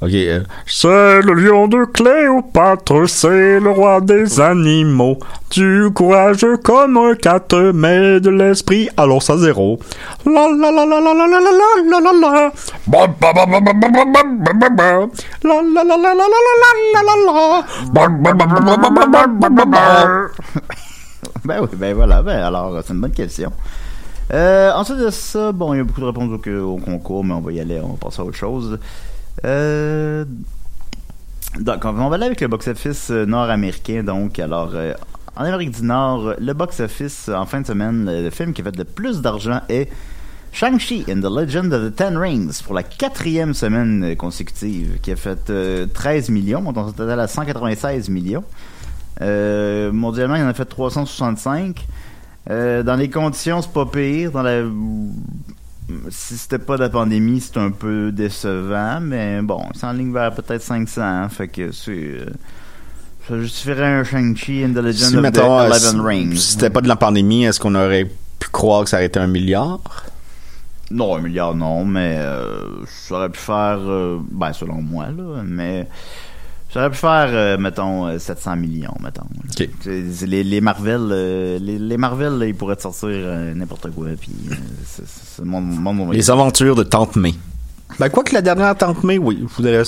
[0.00, 0.10] Ok.
[0.14, 5.18] euh, c'est le lion de Cléopâtre, c'est le roi des animaux.
[5.50, 9.80] Du courage comme un quatre, mais de l'esprit, alors ça zéro.
[10.24, 12.52] La la la la la la la la la la la la.
[12.86, 15.06] Ba, ba, ba, ba, ba, ba, ba, ba, ba, ba, ba.
[15.42, 17.64] La la la la la la la la la la.
[17.92, 20.28] Ba, ba, ba, ba, ba, ba, ba, ba, ba, ba.
[21.44, 23.50] Ben oui, ben voilà, ben alors c'est une bonne question.
[24.32, 27.40] Euh, ensuite de ça, bon, il y a beaucoup de réponses au, concours, mais on
[27.40, 28.78] va y aller, on va passer à autre chose.
[29.44, 30.24] Euh,
[31.58, 34.02] donc, on va aller avec le box-office euh, nord-américain.
[34.02, 34.72] Donc, alors,
[35.36, 38.76] en Amérique du Nord, le box-office en fin de semaine, le, film qui a fait
[38.76, 39.90] le plus d'argent est
[40.52, 45.16] Shang-Chi and the Legend of the Ten Rings pour la quatrième semaine consécutive, qui a
[45.16, 48.44] fait euh, 13 millions, montant total à 196 millions.
[49.20, 51.86] Mondialement, il en a fait 365.
[52.50, 54.30] Euh, dans les conditions, c'est pas pire.
[54.32, 54.62] Dans la...
[56.10, 60.12] Si c'était pas de la pandémie, c'est un peu décevant, mais bon, c'est en ligne
[60.12, 61.90] vers peut-être 500, hein, fait que c'est...
[61.92, 62.26] euh,
[63.26, 66.36] ça justifierait un Shang-Chi and the Legend Si, of the euh, Eleven Rings.
[66.36, 69.18] si c'était pas de la pandémie, est-ce qu'on aurait pu croire que ça aurait été
[69.18, 69.80] un milliard?
[70.90, 73.78] Non, un milliard, non, mais euh, ça aurait pu faire,
[74.30, 75.86] ben selon moi, là, mais
[76.72, 79.24] ça aurait pu faire, euh, mettons, euh, 700 millions, mettons.
[79.86, 84.08] Les, les Marvel, euh, les, les Marvel, là, ils pourraient te sortir euh, n'importe quoi,
[84.20, 84.54] puis euh,
[84.84, 87.34] c'est monde, monde- Les aventures de Tante May.
[87.98, 89.82] Ben, quoi que la dernière Tante May, oui, je voudrais,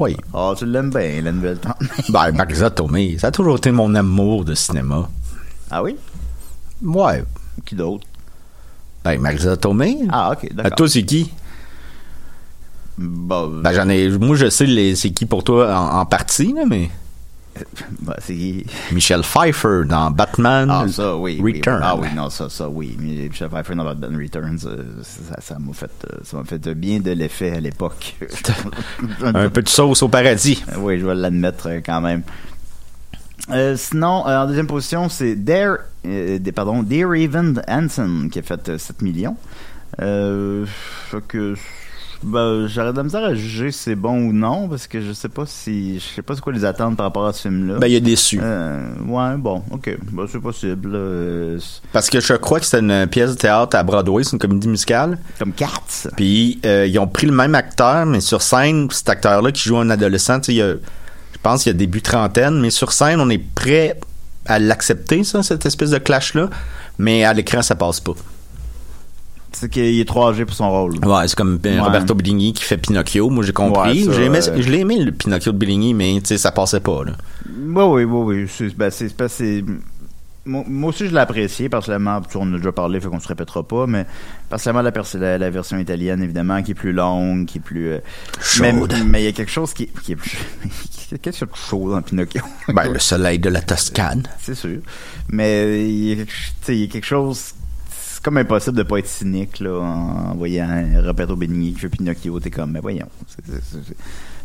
[0.00, 0.16] oui.
[0.32, 1.76] Ah, tu l'aimes bien, la nouvelle tante.
[2.08, 5.08] Ben, Marisa Tomei, ça a toujours été mon amour de cinéma.
[5.70, 5.96] ah oui?
[6.82, 7.22] Ouais.
[7.66, 8.06] Qui d'autre?
[9.04, 9.98] Ben, Marisa Tomei.
[10.10, 10.76] Ah, ok, À d'accord.
[10.76, 11.30] toi, c'est qui?
[12.98, 16.90] Ben, j'en ai, moi, je sais c'est qui pour toi en, en partie, là, mais.
[18.18, 18.66] c'est qui?
[18.92, 21.38] Michel Pfeiffer dans Batman Ah, ça, oui.
[21.42, 21.76] oui, Return.
[21.78, 21.82] oui.
[21.84, 22.96] Ah oui, non, ça, ça, oui.
[22.98, 24.84] Michel Pfeiffer dans Batman Returns, euh,
[25.40, 28.16] ça, m'a fait, euh, ça m'a fait bien de l'effet à l'époque.
[29.22, 30.62] Un peu de sauce au paradis.
[30.78, 32.22] Oui, je vais l'admettre euh, quand même.
[33.50, 38.42] Euh, sinon, euh, en deuxième position, c'est Dare, euh, pardon, Dear Evan Hansen qui a
[38.42, 39.36] fait euh, 7 millions.
[40.00, 40.64] Euh,
[41.10, 41.54] fait que
[42.22, 45.12] ben, j'aurais de la misère à juger si c'est bon ou non parce que je
[45.12, 47.68] sais pas si je sais pas c'est quoi les attentes par rapport à ce film
[47.68, 47.78] là.
[47.78, 48.38] Ben, il est déçu.
[48.42, 50.92] Euh, ouais, bon, ok, ben, c'est possible.
[50.92, 50.98] là.
[50.98, 51.58] Euh,
[51.92, 54.68] Parce que je crois que c'est une pièce de théâtre à Broadway, c'est une comédie
[54.68, 55.18] musicale.
[55.38, 56.08] comme Cats.
[56.16, 59.76] Puis euh, ils ont pris le même acteur, mais sur scène, cet acteur-là qui joue
[59.78, 62.70] un adolescent, tu sais, il y a- je pense qu'il y a début trentaine, mais
[62.70, 63.98] sur scène, on est prêt
[64.46, 66.48] à l'accepter, ça, cette espèce de clash-là.
[66.98, 68.12] Mais à l'écran, ça passe pas.
[69.52, 70.96] C'est qu'il est trop âgé pour son rôle.
[71.04, 71.80] Ouais, c'est comme euh, Ouais.
[71.80, 73.28] Roberto Benigni qui fait Pinocchio.
[73.30, 74.04] Moi, j'ai compris.
[74.04, 76.38] Ouais, ça, J'ai aimé- euh, je l'ai aimé, le Pinocchio de Benigni, mais tu sais,
[76.38, 77.04] ça passait pas.
[77.04, 77.12] Là.
[77.48, 78.46] Oui, oui, oui, oui.
[78.50, 79.64] C'est, ben, c'est, c'est-
[80.44, 82.20] moi, moi aussi, je l'ai apprécié, personnellement.
[82.34, 84.06] On en a déjà parlé, fait qu'on se répétera pas, mais
[84.48, 87.88] personnellement, la, la, la version italienne, évidemment, qui est plus longue, qui est plus.
[87.92, 87.98] euh,
[88.60, 88.94] mais, Chaude.
[89.06, 90.36] mais il y a quelque chose qui, qui est plus.
[91.22, 92.42] Qu'est-ce qu'il y a de chaud dans Pinocchio?
[92.68, 94.22] Ben, le soleil de la Toscane.
[94.40, 94.78] C'est sûr.
[95.28, 97.52] Mais il y a quelque, tu sais, il y a quelque chose.
[98.22, 100.68] C'est comme impossible de pas être cynique là, en voyant
[101.04, 102.38] Roberto Benigni qui fait Pinocchio.
[102.38, 103.08] T'es comme, mais voyons.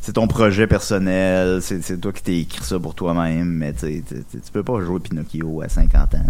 [0.01, 1.61] c'est- ton projet personnel.
[1.61, 3.45] C'est toi qui t'es écrit ça pour toi-même.
[3.49, 4.03] Mais tu
[4.51, 6.25] peux pas jouer Pinocchio à 50 ans.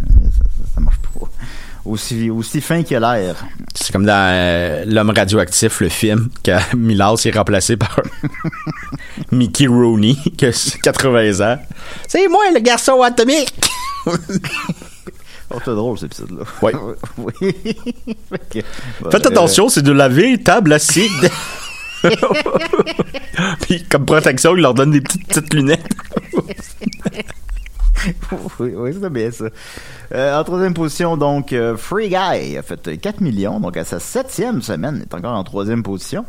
[0.76, 1.26] Ça, marche pas.
[1.86, 2.30] Aussi,
[2.60, 3.46] fin a l'air.
[3.74, 7.98] C'est comme dans euh, L'homme radioactif, le film, que Milas est remplacé par
[9.32, 11.58] Mickey Rooney, qui a 80 ans.
[12.10, 13.72] C'est moi, le garçon atomique!
[15.54, 16.44] Oh, c'est drôle, cet épisode-là.
[16.62, 16.74] Ouais.
[17.18, 17.34] oui.
[19.12, 21.30] Faites euh, attention, c'est de la véritable acide.
[23.62, 25.88] Puis, comme protection, il leur donne des petites, petites lunettes.
[28.60, 29.46] oui, oui c'est bien ça.
[30.14, 34.00] Euh, en troisième position, donc, euh, Free Guy a fait 4 millions, donc à sa
[34.00, 36.26] septième semaine, il est encore en troisième position.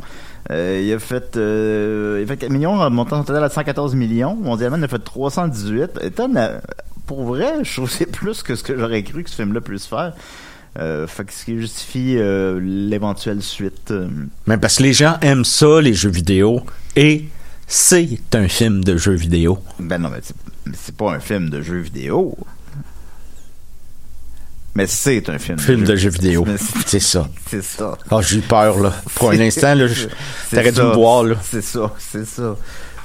[0.51, 3.95] Euh, il a fait, euh, il a fait 4 millions, en montant total à 114
[3.95, 4.35] millions.
[4.35, 5.99] Mondialement, il a fait 318.
[6.01, 6.59] Étant, euh,
[7.09, 9.61] pour vrai, je trouve que c'est plus que ce que j'aurais cru que ce film-là
[9.61, 10.13] puisse faire.
[10.77, 13.89] Euh, fait que ce qui justifie euh, l'éventuelle suite.
[13.89, 14.07] euh,
[14.45, 16.61] Mais parce que les gens aiment ça, les jeux vidéo,
[16.95, 17.25] et
[17.65, 19.57] c'est un film de jeux vidéo.
[19.79, 22.37] Ben non, mais c'est- pas un film de jeu vidéo.
[24.75, 26.45] Mais c'est un film, Film de jeux vidéo.
[26.57, 27.27] C'est- C'est ça.
[27.49, 27.97] C'est ça.
[28.11, 28.93] Ah, j'ai eu peur, là.
[29.15, 30.83] Pour un instant, là, dû ça.
[30.83, 31.35] me voir, là.
[31.43, 32.55] C'est ça, c'est ça.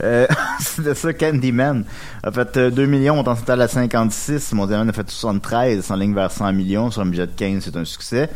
[0.03, 0.27] Euh,
[0.61, 1.85] c'est ça, Candyman
[2.23, 4.53] a fait euh, 2 millions, on en total à 56.
[4.53, 6.91] Mondialement a fait 73, en ligne vers 100 millions.
[6.91, 8.29] Sur un budget de 15, c'est un succès.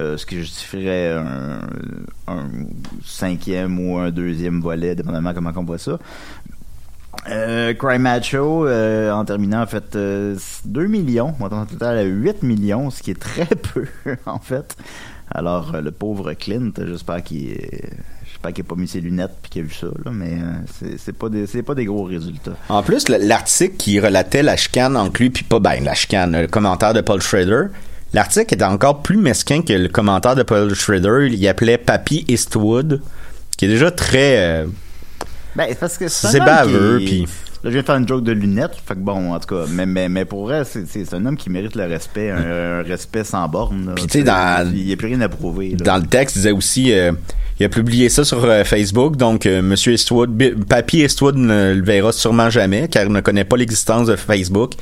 [0.00, 1.60] Euh, ce qui justifierait un,
[2.28, 2.48] un
[3.04, 5.98] cinquième ou un deuxième volet, dépendamment comment on voit ça.
[7.30, 12.42] Euh, Cry Macho, euh, en terminant, a fait euh, 2 millions, montant total à 8
[12.42, 13.86] millions, ce qui est très peu,
[14.26, 14.76] en fait.
[15.30, 17.90] Alors, euh, le pauvre Clint, j'espère qu'il est-
[18.46, 20.88] j'espère qu'il n'a pas mis ses lunettes puis qu'il a vu ça, là, mais euh,
[20.98, 22.56] c'est- pas, des- c'est pas des gros résultats.
[22.68, 26.40] En plus, le- l'article qui relatait la chicane entre lui puis pas ben la chicane,
[26.42, 27.64] le commentaire de Paul Schrader,
[28.12, 31.28] l'article était encore plus mesquin que le commentaire de Paul Schrader.
[31.32, 33.00] Il appelait Papy Eastwood,
[33.56, 34.38] qui est déjà très.
[34.38, 34.66] euh,
[35.54, 37.26] Ben, c'est parce que c'est baveux, qui- puis-
[37.64, 39.64] Là, je viens de faire une joke de lunettes, fait que bon, en tout cas,
[39.68, 43.24] mais, mais, mais pour vrai, c'est- un homme qui mérite le respect, un, un respect
[43.24, 43.92] sans borne.
[43.96, 45.70] Puis, tu sais, dans- Il n'y a plus rien à prouver.
[45.70, 45.76] là.
[45.84, 46.92] dans le texte, il disait aussi.
[46.92, 47.10] euh,
[47.58, 50.30] il a publié ça sur euh, Facebook, donc euh, Monsieur Eastwood,
[50.68, 54.72] Papy Eastwood ne le verra sûrement jamais, car il ne connaît pas l'existence de Facebook.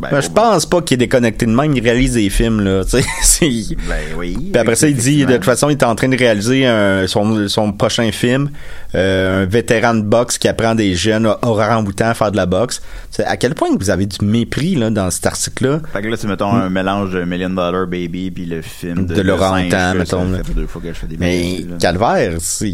[0.00, 2.82] Ben, Ben, je pense pas qu'il est déconnecté de même, il réalise des films, là,
[2.92, 4.36] Ben oui.
[4.52, 7.06] Puis après ça, il dit, de toute façon, il est en train de réaliser un-
[7.06, 8.50] son, son prochain film,
[8.94, 12.82] euh, un vétéran de boxe qui apprend des jeunes orang-outans à faire de la boxe.
[13.24, 15.80] À quel point vous avez du mépris là, dans cet article-là?
[15.92, 19.14] Fait que là, c'est, mettons, un mélange de Million Dollar Baby puis le film de,
[19.14, 20.38] De Laurent mettons, là.
[20.54, 21.76] deux fois que je fais des Mais là.
[21.80, 22.72] Calvaire, c'est...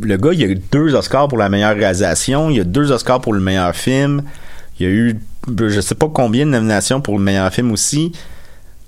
[0.00, 3.20] Le gars, il a eu deux Oscars pour la meilleure réalisation, il a deux Oscars
[3.20, 4.22] pour le meilleur film,
[4.80, 5.20] il a eu
[5.58, 8.12] je sais pas combien de nominations pour le meilleur film aussi.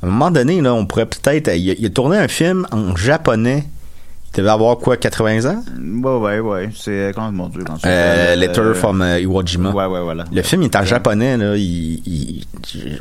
[0.03, 1.49] À un moment donné, là, on pourrait peut-être...
[1.57, 3.65] Il a, il a tourné un film en japonais.
[4.35, 5.62] Il devait avoir quoi, 80 ans?
[6.03, 6.71] Ouais, ouais, ouais.
[6.75, 9.71] C'est, comment, mon Dieu, quand ça Euh, s'appelle, Letter euh, from euh, Iwo Jima.
[9.71, 10.25] Ouais, ouais, voilà.
[10.33, 11.55] Le film est en japonais, là.
[11.57, 11.62] Il,
[12.07, 13.01] il- il-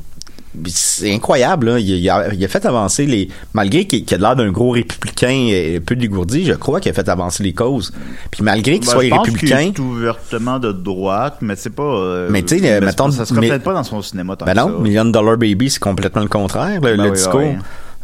[0.67, 1.79] c'est incroyable, là.
[1.79, 3.29] Il, il a, il a fait avancer les.
[3.53, 6.91] Malgré qu'il qu'il a l'air d'un gros républicain et un peu dégourdi, je crois qu'il
[6.91, 7.91] a fait avancer les causes.
[8.31, 9.71] Puis malgré qu'il Ben, soit je pense républicain.
[9.71, 11.83] qu'il est ouvertement de droite, mais c'est pas.
[11.83, 14.53] euh, Mais tu sais, euh, mettons, ça se reflète pas dans son cinéma tant Ben
[14.53, 14.83] que non, ça.
[14.83, 17.41] Million Dollar Baby, c'est complètement le contraire, le, Ben le oui, discours.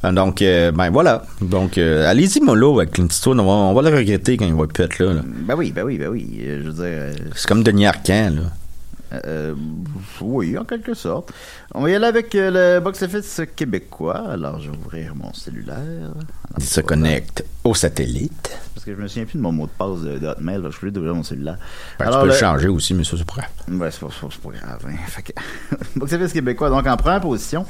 [0.05, 1.23] Euh, Donc, euh, ben voilà.
[1.41, 3.39] Donc, euh, allez-y, mollo, avec Clint Eastwood.
[3.39, 5.13] On va, on va le regretter quand il va plus être là.
[5.13, 5.21] là.
[5.25, 6.27] Ben oui, ben oui, ben oui.
[6.39, 6.83] Euh, Je veux dire.
[6.85, 8.41] euh, C'est comme Denis Arcand, là.
[9.13, 9.53] Euh,
[10.21, 11.31] oui, en quelque sorte.
[11.73, 14.17] On va y aller avec euh, le box-office québécois.
[14.31, 16.11] Alors, je vais ouvrir mon cellulaire.
[16.57, 18.57] Il se connecte au satellite.
[18.73, 20.57] Parce que je me souviens plus de mon mot de passe de, de Hotmail.
[20.61, 21.57] donc Je suis obligé d'ouvrir mon cellulaire.
[21.99, 23.79] Ben, tu Alors, peux le le- changer aussi, mais ça, c'est pas grave.
[23.79, 24.85] Ouais, c'est pas, grave.
[24.87, 24.95] Hein.
[25.07, 25.31] Fait que-
[25.95, 26.69] box-office québécois.
[26.69, 27.65] Donc, en première position,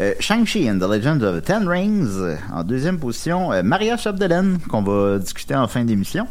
[0.00, 2.36] euh, Shang-Chi and the Legend of the Ten Rings.
[2.52, 6.28] En deuxième position, euh, Maria Chapdelaine, qu'on va discuter en fin d'émission.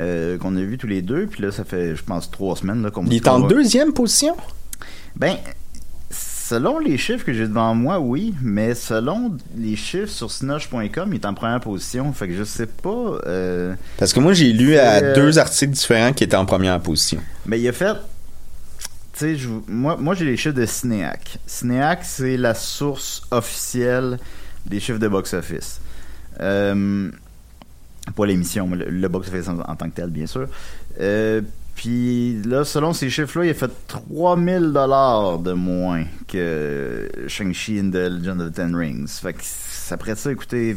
[0.00, 1.26] Euh, qu'on a vu tous les deux.
[1.26, 4.36] Puis là, ça fait, je pense, trois semaines qu'on Il est en deuxième position?
[5.16, 5.36] Ben,
[6.10, 11.14] selon les chiffres que j'ai devant moi, oui, mais selon les chiffres sur Snosh.com, il
[11.14, 12.12] est en première position.
[12.12, 13.18] Fait que je sais pas.
[13.26, 16.78] euh, Parce que moi, j'ai lu à euh, deux articles différents qui étaient en première
[16.80, 17.20] position.
[17.46, 17.94] Mais il a fait.
[19.18, 21.38] Tu sais, moi, moi j'ai les chiffres de Cinéac.
[21.46, 24.18] Cinéac, c'est la source officielle
[24.64, 25.80] des chiffres de box-office.
[26.40, 27.10] Euh,
[28.10, 30.48] pas l'émission, mais le, box-office en, tant que tel, bien sûr.
[31.00, 31.40] Euh,
[31.74, 37.90] puis là, selon ces chiffres-là, il a fait 3000 dollars de moins que Shang-Chi and
[37.90, 39.08] the Legend of the Ten Rings.
[39.08, 39.40] Fait que
[39.90, 40.76] après ça, écoutez,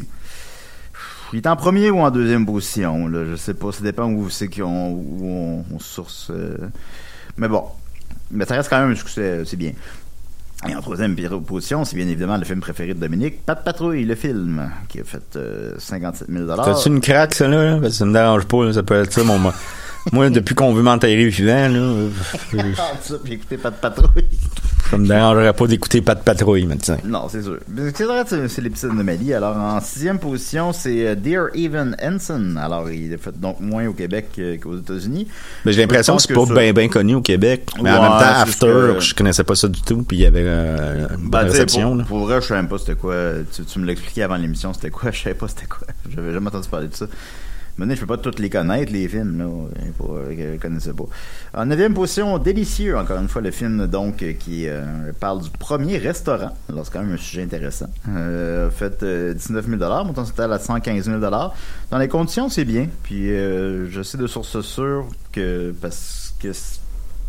[1.33, 4.29] il est en premier ou en deuxième position, là, je sais pas, ça dépend où
[4.29, 6.27] c'est qu'on on, source.
[6.29, 6.55] euh,
[7.37, 7.63] Mais bon,
[8.31, 9.73] mais ça reste quand même succès, c'est bien.
[10.67, 14.15] Et en troisième position, c'est bien évidemment le film préféré de Dominique, Pat Patrouille, le
[14.15, 17.63] film, qui a fait euh, 57 000 T'as-tu une craque, ça, là?
[17.63, 17.77] là?
[17.79, 19.39] Parce que ça me dérange pas, là, ça peut être ça, mon...
[20.11, 22.09] Moi, depuis qu'on veut m'enterrer vivant, là, euh,
[23.01, 24.25] ça, puis écoutez Pat Patrouille.
[24.89, 26.97] Ça me dérangerait pas d'écouter Pat Patrouille, maintenant.
[27.03, 27.57] Non, c'est sûr.
[27.95, 29.33] C'est vrai, c'est l'épisode de Mali.
[29.33, 32.55] Alors, en sixième position, c'est euh, Dear Evan Henson.
[32.57, 35.27] Alors, il a fait donc moins au Québec qu'aux États-Unis.
[35.65, 37.69] Mais j'ai l'impression que c'est pas bien bien connu au Québec.
[37.81, 40.43] Mais en même temps, After, je connaissais pas ça du tout, puis il y avait
[40.45, 41.97] euh, une bonne Ben, réception.
[42.03, 43.15] pour, vrai, je savais même pas c'était quoi.
[43.53, 45.11] Tu, tu me l'expliquais avant l'émission, c'était quoi?
[45.15, 45.87] Je savais pas c'était quoi.
[46.13, 47.07] J'avais jamais entendu parler de ça.
[47.77, 49.45] Maintenant, je peux pas tous les connaître, les films, là.
[50.31, 51.03] je connaissais pas.
[51.53, 55.49] En neuvième position, Délicieux, encore une fois, le film, donc, euh, qui euh, parle du
[55.49, 56.51] premier restaurant.
[56.69, 57.87] Alors, c'est quand même un sujet intéressant.
[58.09, 61.51] Euh, fait euh, 19 000 montant total à 115 000 Dans
[61.97, 62.87] les conditions, c'est bien.
[63.03, 66.53] Puis, euh, je sais de source sûre que, parce que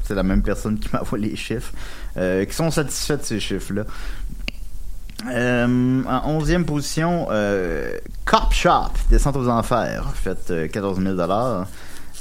[0.07, 1.73] c'est la même personne qui m'envoie les chiffres,
[2.17, 3.85] euh, qui sont satisfaits de ces chiffres-là.
[5.31, 7.93] Euh, en onzième position, euh,
[8.27, 11.17] Cop Shop, Descente aux Enfers, fait euh, 14 000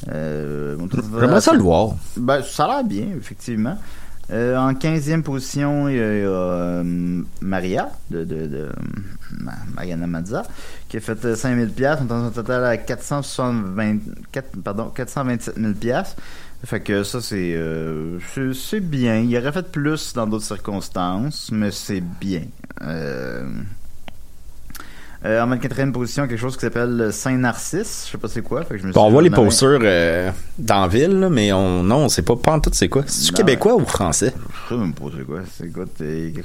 [0.10, 0.78] euh,
[1.20, 1.90] J'aimerais ça le voir.
[2.18, 3.78] Ben, ça a l'air bien, effectivement.
[4.32, 8.70] Euh, en 15e position, il y a, euh, Maria, de, de, de
[9.40, 10.44] Ma- Mariana Mazza,
[10.90, 15.56] qui a fait euh, 5 000 piastres, on est en total à 424, pardon, 427
[15.60, 16.16] 000 piastres.
[16.66, 19.18] Fait que ça, c'est, euh, c'est, c'est bien.
[19.18, 22.42] Il aurait fait plus dans d'autres circonstances, mais c'est bien.
[22.82, 23.48] Euh,
[25.26, 28.06] euh, en 24e position, quelque chose qui s'appelle Saint-Narcisse.
[28.06, 28.64] Je sais pas c'est quoi.
[28.64, 31.30] Fait que je me suis Bon, on voit les posters euh, dans la ville, là,
[31.30, 33.04] mais on, non, on sait pas, pas en tout c'est quoi.
[33.08, 34.34] C'est-tu québécois ou français?
[34.70, 35.40] Je sais même pas c'est quoi.
[35.58, 36.44] C'est quoi Il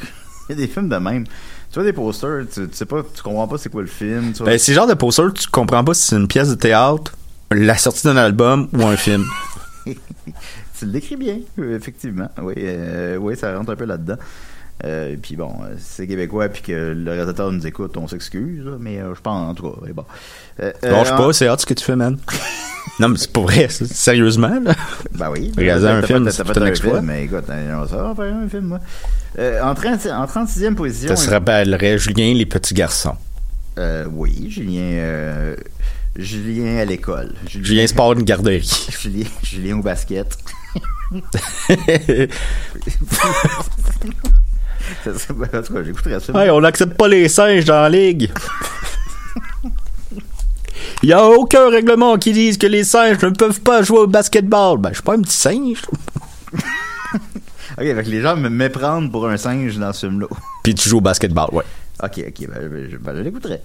[0.51, 1.25] y a des films de même.
[1.25, 4.33] Tu vois des posters, tu, tu sais pas, tu comprends pas c'est quoi le film.
[4.33, 4.53] Tu vois.
[4.53, 7.13] Ben, c'est genre de poster tu comprends pas si c'est une pièce de théâtre,
[7.51, 9.25] la sortie d'un album ou un film.
[9.87, 12.29] tu le décris bien, effectivement.
[12.43, 14.17] Oui, euh, oui, ça rentre un peu là-dedans.
[14.85, 18.99] Euh, puis bon, euh, c'est québécois puis que le réalisateur nous écoute, on s'excuse, mais
[18.99, 20.05] euh, je pense en tout cas, oui, bon.
[20.63, 22.17] Euh, pas, c'est hâte ce que tu fais, man.
[23.01, 24.75] non, mais c'est pas vrai, sérieusement, là.
[25.13, 25.53] Ben oui.
[25.57, 27.03] Réaliser un film, c'est un exploit.
[27.03, 28.81] mais écoute, euh, ça va faire un film, moi.
[29.63, 31.15] En, 30, en 36e position.
[31.15, 33.17] Ça se rappellerait Julien les petits garçons.
[34.13, 35.55] Oui, Julien.
[36.17, 37.35] Julien à l'école.
[37.47, 38.69] Julien Sport une garderie.
[39.01, 40.37] Julien, Julien au basket.
[45.05, 46.33] Ça, c'est- en tout cas, j'écouterais ça.
[46.45, 48.31] Hey, on n'accepte pas les singes dans la ligue.
[51.03, 54.07] Il n'y a aucun règlement qui dise que les singes ne peuvent pas jouer au
[54.07, 54.79] basketball.
[54.79, 55.83] Ben, je suis pas un petit singe.
[57.79, 60.27] Ok, fait que les gens me méprennent pour un singe dans ce film-là.
[60.63, 61.65] Puis tu joues au basketball, ouais.
[62.03, 63.63] Ok, ok, ben, ben, ben, je l'écouterai.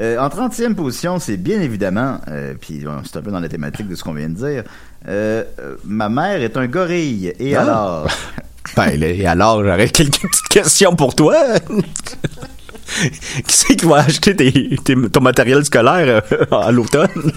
[0.00, 3.48] Euh, en 30e position, c'est bien évidemment, euh, puis bon, c'est un peu dans la
[3.48, 4.64] thématique de ce qu'on vient de dire,
[5.06, 5.44] euh,
[5.84, 7.32] ma mère est un gorille.
[7.38, 7.60] Et Ah.
[7.62, 8.06] alors?
[8.76, 11.36] Ben, et alors, j'aurais quelques petites questions pour toi.
[13.46, 17.08] qui c'est qui va acheter tes- tes- ton matériel scolaire à l'automne?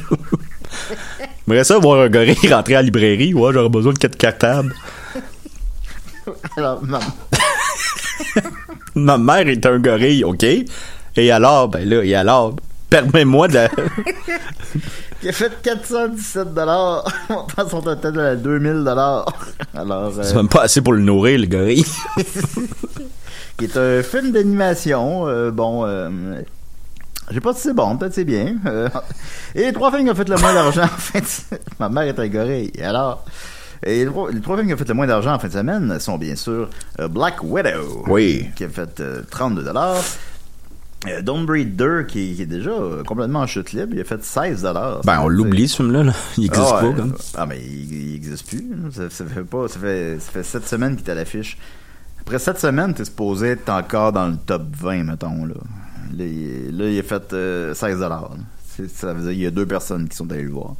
[1.47, 3.33] J'aimerais ça voir un gorille rentrer à la librairie.
[3.33, 4.73] Ouais, j'aurais besoin de quatre cartables.
[6.57, 6.99] alors, ma-
[8.95, 10.45] Ma mère est un gorille, OK?
[11.17, 12.55] Et alors, ben là, et alors,
[12.89, 13.67] permets-moi de...
[15.21, 19.25] qui a fait 417 dollars, montant son total à 2000 dollars.
[19.73, 21.85] Alors, euh, C'est même pas assez pour le nourrir, le gorille.
[23.57, 25.27] qui est un film d'animation.
[25.27, 26.09] euh, bon, euh,
[27.29, 28.55] je sais pas si c'est bon, peut-être c'est bien.
[28.65, 28.89] Euh,
[29.55, 31.61] et les trois films qui ont fait le moins d'argent en fin de semaine.
[31.79, 32.71] Ma mère est un gorille.
[32.83, 33.23] Alors,
[33.83, 35.53] et les, trois, les trois films qui ont fait le moins d'argent en fin de
[35.53, 38.03] semaine sont bien sûr euh, Black Widow.
[38.07, 38.49] Oui.
[38.55, 40.03] Qui a fait euh, 32 dollars.
[41.07, 44.03] Euh, Don't Breed 2, qui, qui est déjà euh, complètement en chute libre, il a
[44.03, 45.01] fait 16 dollars.
[45.03, 46.03] Ben, on l'oublie, ce film-là.
[46.03, 46.13] là.
[46.37, 47.13] Il existe Ah pas, comme.
[47.35, 48.59] Ah, mais il, il existe plus.
[48.69, 48.89] là.
[48.91, 49.67] Ça, ça fait pas.
[49.67, 51.57] Ça fait, ça fait 7 semaines qu'il est à l'affiche.
[52.21, 55.45] Après 7 semaines, t'es supposé être encore dans le top 20, mettons.
[55.45, 55.53] Là,
[56.15, 58.31] là, il, là, il a fait euh, 16 dollars.
[58.93, 60.75] Ça veut dire qu'il y a deux personnes qui sont allées le voir.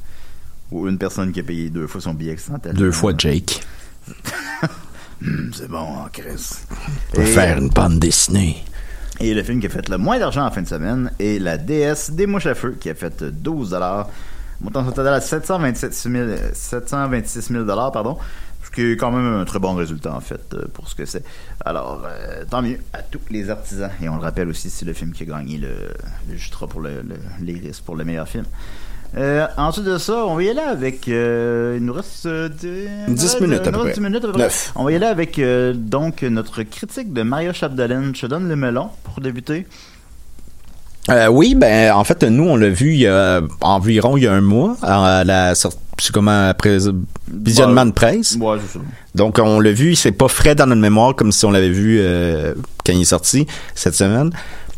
[0.72, 2.76] Ou une personne qui a payé deux fois son billet accidentel.
[2.76, 3.62] Deux fois Jake.
[5.22, 6.50] Hum, c'est bon, Chris.
[7.14, 8.64] Pour Et- faire une bande dessinée.
[9.20, 11.57] Et le film qui a fait le moins d'argent en fin de semaine est La
[11.57, 14.09] déesse des mouches à feu, qui a fait 12 dollars,
[14.61, 18.18] montant total à 727 000 726 000 dollars, pardon.
[18.63, 21.05] Ce qui est quand même un très bon résultat, en fait, euh, pour ce que
[21.05, 21.24] c'est.
[21.63, 23.91] Alors, euh, tant mieux à tous les artisans.
[24.01, 25.70] Et on le rappelle aussi, c'est le film qui a gagné le,
[26.30, 28.43] le Jutra pour le, le- l'Iris pour le meilleur film.
[29.18, 31.07] Euh, ensuite de ça, on va y aller avec.
[31.07, 32.26] euh, il nous reste.
[32.26, 33.93] euh, dix- 10 ouais, minutes, à peu près.
[33.93, 34.43] 10 minutes à peu près.
[34.43, 34.72] Neuf.
[34.76, 38.11] On va y aller avec euh, donc notre critique de Mario Chapdelaine.
[38.13, 39.68] Je te donne le melon pour débuter.
[41.30, 44.34] Oui, ben en fait nous on l'a vu il y a environ il y a
[44.34, 46.78] un mois à la sortie c'est comme après
[47.32, 48.36] visionnement de presse.
[48.41, 48.84] Ouais, c'est ça.
[49.13, 51.99] Donc on l'a vu, c'est pas frais dans notre mémoire comme si on l'avait vu
[52.01, 52.53] euh,
[52.86, 53.45] quand il est sorti
[53.76, 54.32] cette semaine.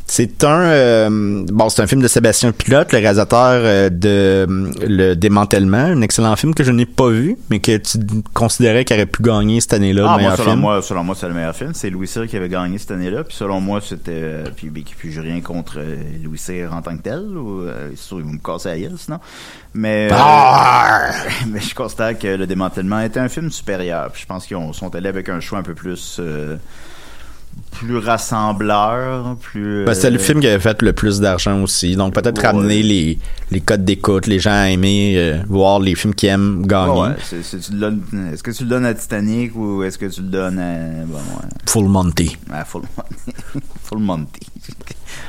[0.10, 4.72] C'est un euh, bon, c'est un film de Sébastien Pilote, le réalisateur euh, de euh,
[4.88, 7.98] Le Démantèlement, un excellent film que je n'ai pas vu, mais que tu
[8.34, 10.60] considérais qu'il aurait pu gagner cette année-là Ah, le moi, meilleur selon film.
[10.62, 11.72] moi, selon moi, c'est le meilleur film.
[11.74, 13.26] C'est Louis Cyr qui avait gagné cette année-là.
[13.26, 14.12] Puis selon moi, c'était.
[14.14, 17.20] euh, puis, puis, puis j'ai rien contre euh, Louis Cyr en tant que tel.
[17.36, 19.20] Ou, euh, sûr, ils vont me casser la gueule sinon.
[19.74, 20.08] Mais.
[21.48, 24.10] mais je constate que Le Démantèlement était un film supérieur.
[24.14, 26.22] Puis je pense qu'ils ont- sont allés avec un choix un peu plus.
[27.72, 29.86] Plus rassembleur, plus.
[29.86, 31.96] Ben, c'était le euh, film qui avait fait le plus d'argent aussi.
[31.96, 32.48] Donc peut-être Ouais.
[32.48, 33.18] ramener les,
[33.52, 36.92] les codes d'écoute, les gens à aimer euh, voir les films qu'ils aiment gagner.
[36.94, 37.40] Ouais, ouais.
[37.40, 41.06] Est-ce que tu le donnes à Titanic ou est-ce que tu le donnes à.
[41.06, 41.20] Bon.
[41.68, 42.36] Full Monty.
[42.52, 43.62] À Full Monty.
[43.84, 44.40] Full Monty.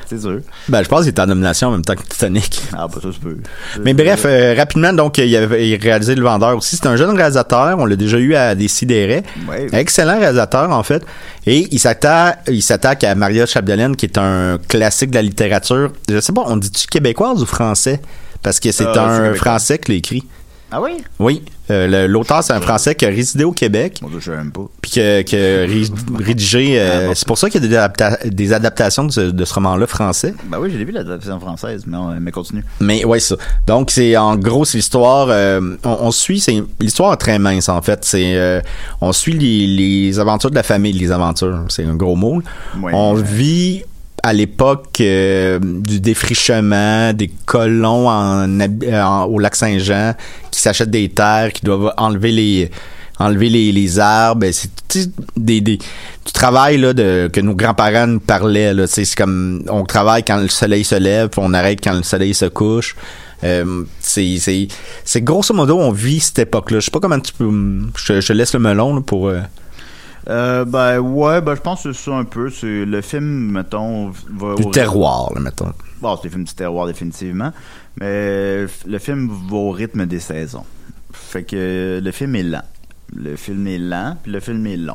[0.08, 0.40] C'est sûr.
[0.68, 2.60] Ben, je pense qu'il était en nomination en même temps que Titanic.
[2.72, 3.36] Ah, bah ça se peut.
[3.84, 6.76] Mais bref, euh, rapidement, donc, il avait réalisé Le Vendeur aussi.
[6.76, 7.76] C'est un jeune réalisateur.
[7.78, 9.22] On l'a déjà eu à Décideret.
[9.48, 9.66] Ouais.
[9.72, 11.04] Excellent réalisateur, en fait.
[11.46, 15.92] Et il s'attaque, il s'attaque à Maria Chapdelaine, qui est un classique de la littérature.
[16.10, 18.00] Je sais pas, on dit-tu québécoise ou français?
[18.42, 20.24] Parce que c'est Euh, un français qui l'a écrit.
[20.70, 20.92] Ah oui?
[21.18, 21.42] Oui.
[21.70, 24.00] Euh, L'auteur, c'est un français qui a résidé au Québec.
[24.18, 24.60] Je pas.
[24.80, 26.80] Puis que, que ri- rédigé.
[26.80, 29.54] euh, c'est pour ça qu'il y a des, adapta- des adaptations de ce, de ce
[29.54, 30.34] roman-là français.
[30.46, 32.64] Ben oui, je l'ai vu l'adaptation française, mais, on- mais continue.
[32.80, 33.36] Mais ouais, ça.
[33.66, 35.28] Donc c'est en gros c'est l'histoire.
[35.30, 38.04] euh, on, on suit, c'est l'histoire est très mince en fait.
[38.04, 38.60] C'est euh,
[39.00, 41.64] on suit les, les aventures de la famille, les aventures.
[41.68, 42.42] C'est un gros mot.
[42.80, 42.92] Ouais.
[42.94, 43.82] on vit
[44.28, 50.12] à l'époque euh, du défrichement des colons euh, au lac Saint-Jean
[50.50, 52.70] qui s'achètent des terres, qui doivent enlever les
[53.18, 54.42] enlever les, les arbres.
[54.42, 54.70] Ben, c'est
[55.34, 60.22] des, des du travail là de que nos grands-parents nous parlaient c'est comme on travaille
[60.22, 62.96] quand le soleil se lève puis on arrête quand le soleil se couche.
[63.44, 67.48] Euh, c'est grosso modo on vit cette époque là je sais pas comment tu peux
[67.96, 69.40] je, je laisse le melon là, pour euh,
[70.28, 72.50] Euh, ben ouais, ben je pense que c'est ça un peu.
[72.50, 75.72] C'est le film, mettons, va du au- terroir là mettons
[76.02, 77.52] Bon, c'est le film du terroir définitivement,
[77.98, 80.64] mais le film va au rythme des saisons.
[81.12, 82.62] Fait que le film est lent.
[83.16, 84.94] Le film est lent, puis le film est long.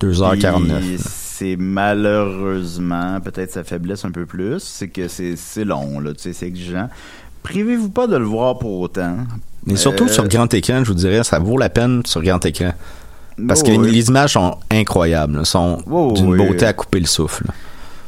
[0.00, 6.00] 2h49 Puis C'est malheureusement, peut-être sa faiblesse un peu plus, c'est que c'est c'est long,
[6.00, 6.88] là, tu sais, c'est exigeant.
[7.42, 9.16] Privez-vous pas de le voir pour autant.
[9.66, 12.44] Mais surtout Euh, sur grand écran, je vous dirais, ça vaut la peine sur grand
[12.46, 12.72] écran.
[13.46, 13.90] Parce Oh, que les, oui.
[13.90, 16.38] les images sont incroyables, là, sont Oh, d'une oui.
[16.38, 17.44] beauté à couper le souffle.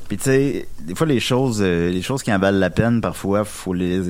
[0.08, 3.00] Puis tu sais, des fois les choses, euh, les choses qui en valent la peine,
[3.00, 4.00] parfois faut les,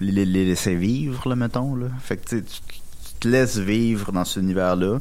[0.00, 1.76] les, les laisser vivre, là, mettons.
[1.76, 1.86] Là.
[2.02, 4.98] Fait que tu, tu te laisses vivre dans cet univers-là.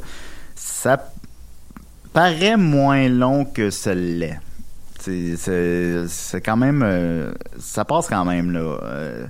[0.56, 1.02] Ça
[2.12, 4.40] paraît moins long que ça l'est.
[5.00, 8.78] C'est quand même, euh, ça passe quand même là.
[8.84, 9.26] Euh,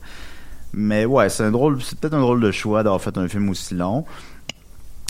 [0.74, 3.50] mais ouais, c'est un drôle, c'est peut-être un drôle de choix d'avoir fait un film
[3.50, 4.06] aussi long.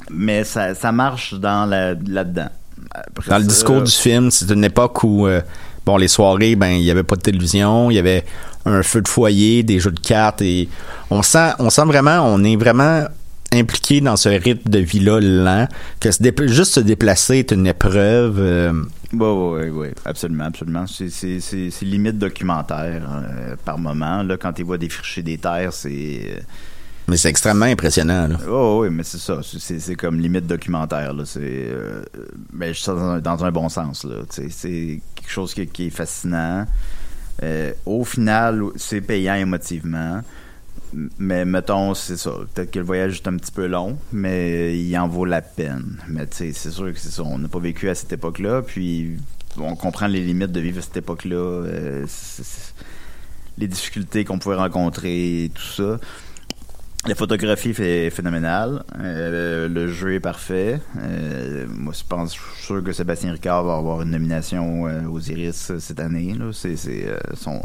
[0.09, 2.49] Mais ça, ça marche dans la, là-dedans.
[2.91, 5.41] Après Dans le discours du film, c'est une époque où, euh,
[5.85, 8.25] bon, les soirées, ben, il y avait pas de télévision, il y avait
[8.65, 10.69] un feu de foyer, des jeux de cartes et
[11.09, 13.05] on sent, on sent vraiment, on est vraiment
[13.53, 15.67] impliqué dans ce rythme de vie-là lent,
[15.99, 18.37] que se juste se déplacer est une épreuve.
[18.39, 18.73] euh,
[19.13, 20.87] Oui, oui, oui, absolument, absolument.
[20.87, 24.23] C'est, c'est, c'est, c'est limite documentaire euh, par moment.
[24.23, 26.43] Là, quand tu vois défricher des terres, c'est...
[27.07, 28.27] mais c'est extrêmement impressionnant.
[28.27, 28.37] Là.
[28.49, 29.41] Oh, oui, mais c'est ça.
[29.43, 31.13] C'est, comme limite documentaire.
[31.13, 31.23] Là.
[31.25, 32.03] C'est, euh,
[32.51, 34.05] ben, je dans un, dans un bon sens.
[34.29, 36.65] C'est quelque chose qui, qui est fascinant.
[37.41, 40.21] Euh, au final, c'est payant émotivement.
[41.17, 42.31] Mais mettons, c'est ça.
[42.53, 45.99] Peut-être que le voyage est un petit peu long, mais il en vaut la peine.
[46.07, 47.23] Mais c'est sûr que c'est ça.
[47.23, 49.17] On n'a pas vécu à cette époque-là, puis
[49.57, 52.05] on comprend les limites de vivre à cette époque-là, euh,
[53.57, 55.99] les difficultés qu'on pouvait rencontrer, tout ça.
[57.05, 58.83] La photographie est phénoménale.
[59.01, 60.79] Euh, le jeu est parfait.
[60.97, 65.01] Euh, moi, je pense, je suis sûr que Sébastien Ricard va avoir une nomination euh,
[65.09, 66.33] aux Iris cette année.
[66.39, 66.45] Là.
[66.53, 67.61] C'est, c'est euh, son.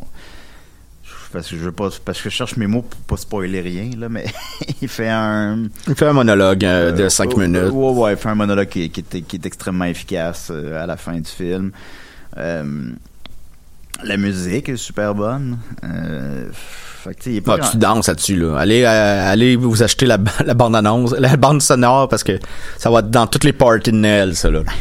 [1.32, 3.90] Parce que je veux pas, parce que je cherche mes mots pour pas spoiler rien
[3.96, 4.24] là, mais
[4.82, 5.68] il fait un.
[5.86, 7.70] Il fait un monologue de 5 Euh, minutes.
[7.72, 10.96] Ouais, ouais, il fait un monologue qui, qui est, qui est extrêmement efficace à la
[10.96, 11.70] fin du film.
[14.04, 15.58] La musique est super bonne.
[15.84, 18.56] Euh, fait que, est pas Ah, grand- tu danses là-dessus, là.
[18.58, 22.38] Allez, euh, allez vous acheter la, la bande-annonce, la bande sonore, parce que
[22.78, 24.60] ça va être dans toutes les parties de Noël, ça, là.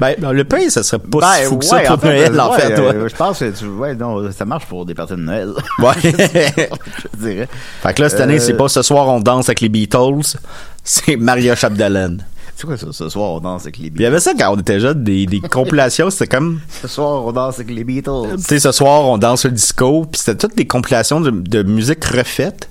[0.00, 2.40] Ben, ben, le pain, ça serait pas si fou que ça pour en fait, Noël,
[2.40, 5.14] en ouais, fait, euh, je pense que tu, ouais, non, ça marche pour des parties
[5.14, 5.48] de Noël.
[5.80, 5.92] Ouais.
[6.04, 7.48] je dirais.
[7.82, 10.36] Fait que là, cette année, Euh, c'est pas ce soir on danse avec les Beatles,
[10.84, 12.24] c'est Maria Chapdelaine.
[12.58, 12.88] C'est quoi ça?
[12.90, 14.06] Ce soir, on danse avec les Puis il y Beatles.
[14.06, 17.54] avait ça quand on était jeunes, des, des compilations, c'était comme, Ce soir, on danse
[17.60, 18.34] avec les Beatles.
[18.36, 21.62] tu sais, ce soir, on danse le disco, puis c'était toutes des compilations de, de
[21.62, 22.68] musique refaite.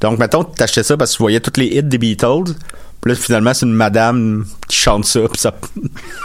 [0.00, 2.54] Donc, mettons, t'achetais ça parce que tu voyais toutes les hits des Beatles,
[3.02, 5.52] puis là, finalement, c'est une madame qui chante ça, puis ça...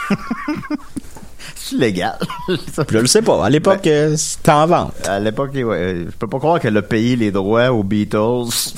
[1.55, 2.18] C'est légal.
[2.47, 4.93] Puis là, je sais pas, à l'époque, euh, c'était en vente.
[5.07, 8.74] À l'époque, ouais, euh, je peux pas croire qu'elle a payé les droits aux Beatles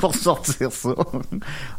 [0.00, 0.94] pour sortir ça.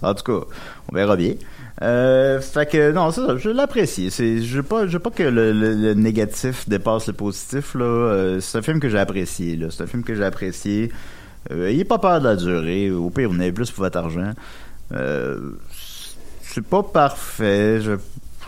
[0.02, 0.46] En tout cas,
[0.92, 1.34] on verra bien.
[1.82, 4.10] Euh, fait que non, ça, je l'apprécie.
[4.10, 7.76] C'est, je veux pas, je veux pas que le, le- le négatif dépasse le positif
[7.76, 7.84] là.
[7.86, 9.56] Euh, c'est un film que j'ai apprécié.
[9.58, 10.92] Là, c'est un film que j'ai apprécié.
[11.52, 12.92] Euh, pas peur de la durée.
[12.92, 14.32] Au pire, vous en avez plus pour votre argent.
[14.94, 15.52] Euh,
[16.42, 17.82] c'est pas parfait.
[17.82, 17.94] Je,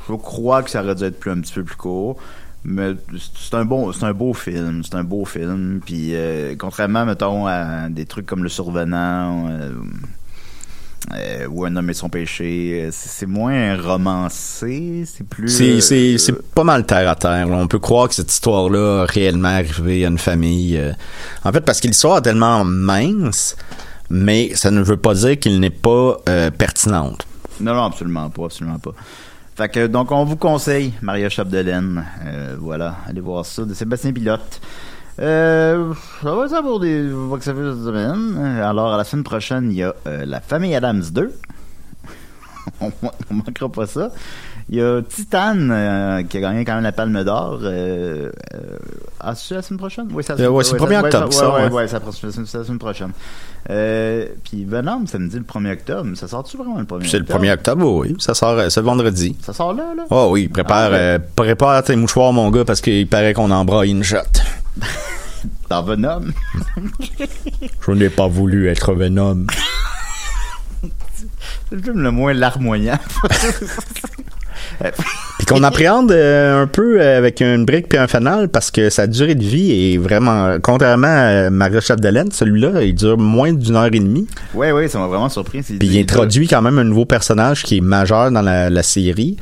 [0.09, 2.17] je crois que ça aurait dû être plus un petit peu plus court.
[2.63, 2.93] Mais
[3.39, 5.79] c'est un bon, c'est un beau film, c'est un beau film.
[5.85, 9.47] Puis euh, contrairement, mettons, à des trucs comme Le Survenant
[11.13, 15.47] euh, ou Un homme et son péché, euh, c'est moins romancé, c'est plus.
[15.49, 17.47] C'est, euh, c'est, c'est pas mal terre à terre.
[17.47, 17.55] là.
[17.57, 20.77] On peut croire que cette histoire-là a réellement arrivé à une famille.
[20.77, 20.91] euh.
[21.43, 23.55] En fait, parce que l'histoire est tellement mince,
[24.09, 27.25] mais ça ne veut pas dire qu'il n'est pas euh, pertinente.
[27.61, 28.91] Non, non, absolument pas, absolument pas.
[29.55, 32.05] Fait que, donc, on vous conseille Maria Chapdelaine.
[32.25, 34.61] Euh, voilà, allez voir ça, de Sébastien Pilote.
[35.19, 38.37] Euh, ça va être ça pour des box office cette semaine.
[38.61, 41.31] Alors, à la semaine prochaine, il y a euh, La Famille Adams 2.
[42.81, 42.91] on,
[43.31, 44.11] on manquera pas ça.
[44.69, 47.59] Il y a Titan, euh, qui a gagné quand même la Palme d'Or.
[47.63, 48.59] Euh, euh,
[49.19, 50.07] ah, c'est la semaine prochaine?
[50.11, 51.71] Oui, c'est la Euh, ouais, c'est le 1er ouais, octobre, ça, ouais, ouais.
[51.71, 52.03] ouais, c'est
[52.57, 53.11] la semaine prochaine.
[53.69, 56.09] Euh, puis Venom, ça me dit le 1er octobre.
[56.15, 57.43] Ça sort-tu vraiment le 1er C'est le octobre?
[57.45, 58.15] 1er octobre, oui.
[58.19, 59.37] Ça sort euh, ce vendredi.
[59.41, 60.03] Ça sort là, là?
[60.09, 63.91] Oh oui, prépare, Ah, euh, prépare tes mouchoirs, mon gars, parce qu'il paraît qu'on embraille
[63.91, 64.17] une shot.
[65.69, 66.25] Dans Venom.
[67.85, 69.45] Je n'ai pas voulu être Venom.
[71.69, 72.99] C'est le film le moins larmoyant.
[75.37, 78.89] Puis qu'on appréhende euh, un peu euh, avec une brique puis un fanal parce que
[78.89, 83.75] sa durée de vie est vraiment contrairement à Maria Chapdelaine, celui-là, il dure moins d'une
[83.75, 84.27] heure et demie.
[84.53, 85.61] ouais, ouais, ça m'a vraiment surpris.
[85.61, 89.37] Puis il introduit quand même un nouveau personnage qui est majeur dans la, la série.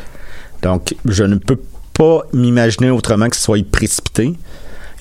[0.62, 1.60] Donc je ne peux
[1.94, 4.34] pas m'imaginer autrement que ce soit précipité.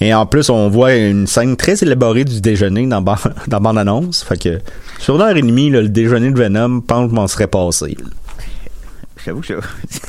[0.00, 3.16] Et en plus, on voit une scène très élaborée du déjeuner dans, ban-
[3.46, 4.22] dans bande annonce.
[4.24, 4.60] Fait que
[4.98, 7.28] sur une heure et demie, là, le déjeuner de Venom, je pense que je m'en
[7.28, 7.96] serait passé.
[9.24, 9.54] J'avoue que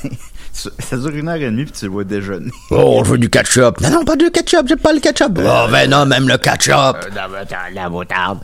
[0.51, 2.51] ça dure une heure et demie puis tu le vois déjeuner.
[2.71, 3.79] Oh, je veux du ketchup.
[3.81, 5.39] Non, non, pas du ketchup, j'aime pas le ketchup.
[5.39, 6.97] Oh, Venom aime le ketchup.
[7.73, 8.39] la moutarde.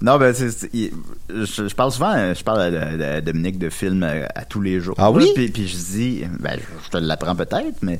[0.00, 0.88] Non, ben, je,
[1.30, 4.94] je parle souvent, euh, je parle à, Dominique de films à, à tous les jours.
[4.98, 5.30] Ah oui?
[5.34, 7.98] Puis, puis je dis, ben, je te l'apprends peut-être, mais.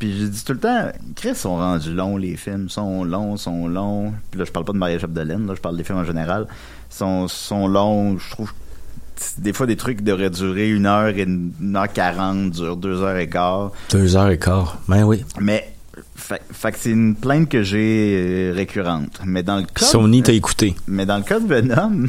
[0.00, 2.70] Puis je dis tout le temps, Chris sont rendus longs, les films.
[2.70, 4.14] sont longs, sont longs.
[4.30, 6.46] Puis là, je parle pas de Maria Chapdelaine, là, je parle des films en général.
[6.88, 8.52] sont, sont longs, je trouve.
[9.36, 13.18] Des fois, des trucs devraient durer une heure et une heure quarante, durent deux heures
[13.18, 13.72] et quart.
[13.90, 14.78] Deux heures et quart.
[14.88, 15.22] Ben oui.
[15.38, 15.70] Mais,
[16.16, 19.20] fait, fait que c'est une plainte que j'ai euh, récurrente.
[19.26, 19.84] Mais dans le cas.
[19.84, 20.74] Sony t'a écouté.
[20.86, 22.06] Mais dans le cas de Venom,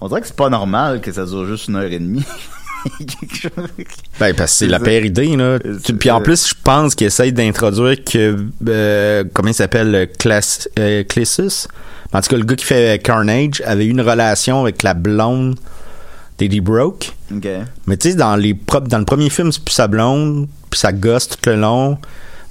[0.00, 2.24] on dirait que c'est pas normal que ça dure juste une heure et demie.
[2.98, 3.50] Quelque chose-
[4.20, 5.58] Ben, parce que c'est la pire idée, là.
[5.98, 8.36] Puis en plus, je pense qu'il essaye d'introduire que,
[8.68, 11.66] euh, comment il s'appelle, Class, euh, Classus?
[12.12, 15.56] En tout cas, le gars qui fait Carnage avait eu une relation avec la blonde
[16.38, 17.12] d'Eddie Broke.
[17.34, 17.48] OK.
[17.86, 18.56] Mais tu sais, dans, les
[18.86, 21.98] dans le premier film, c'est plus sa blonde, puis ça gosse tout le long.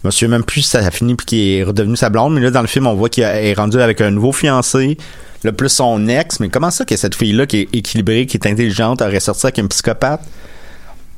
[0.09, 2.33] Souviens même plus ça a fini puis qu'il est redevenu sa blonde.
[2.33, 4.97] Mais là, dans le film, on voit qu'il est rendu avec un nouveau fiancé.
[5.43, 6.39] Là, plus son ex.
[6.39, 9.59] Mais comment ça que cette fille-là, qui est équilibrée, qui est intelligente, aurait sorti avec
[9.59, 10.21] un psychopathe?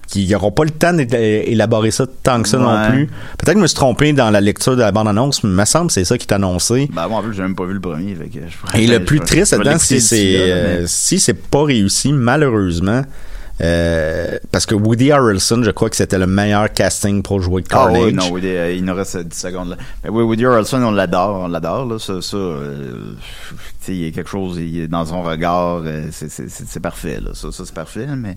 [0.07, 3.07] Qui n'auront pas le temps d'élaborer ça tant que ça non plus.
[3.07, 5.65] Peut-être que je me suis trompé dans la lecture de la bande-annonce, mais il me
[5.65, 6.87] semble que c'est ça qui est annoncé.
[6.93, 8.13] Ben, moi, en plus, j'ai même pas vu le premier.
[8.13, 11.63] fait que je pourrais- Et le plus triste là-dedans, l'écouter c'est mais- si c'est pas
[11.63, 13.01] réussi, malheureusement,
[13.61, 17.73] euh, parce que Woody Harrelson, je crois que c'était le meilleur casting pour jouer Ah
[17.73, 18.01] Carnage.
[18.03, 19.77] oui, non, Woody, euh, il nous reste 10 secondes là.
[20.03, 23.13] Mais oui, Woody Harrelson, on l'adore, on l'adore, là, ça, ça euh,
[23.53, 27.19] tu sais, il y a quelque chose, il est dans son regard, euh, c'est, parfait,
[27.21, 28.35] là, ça, ça c'est parfait, mais,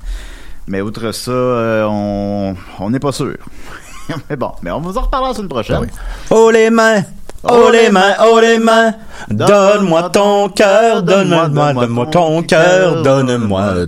[0.69, 3.37] mais outre ça, euh, on, on n'est pas sûr.
[4.31, 5.87] mais bon, mais on vous en reparlera la semaine prochaine.
[6.31, 7.03] Oh les mains!
[7.45, 8.95] Oh les mains, oh les mains,
[9.31, 13.75] donne-moi ton cœur, donne-moi, donne-moi ton cœur, donne-moi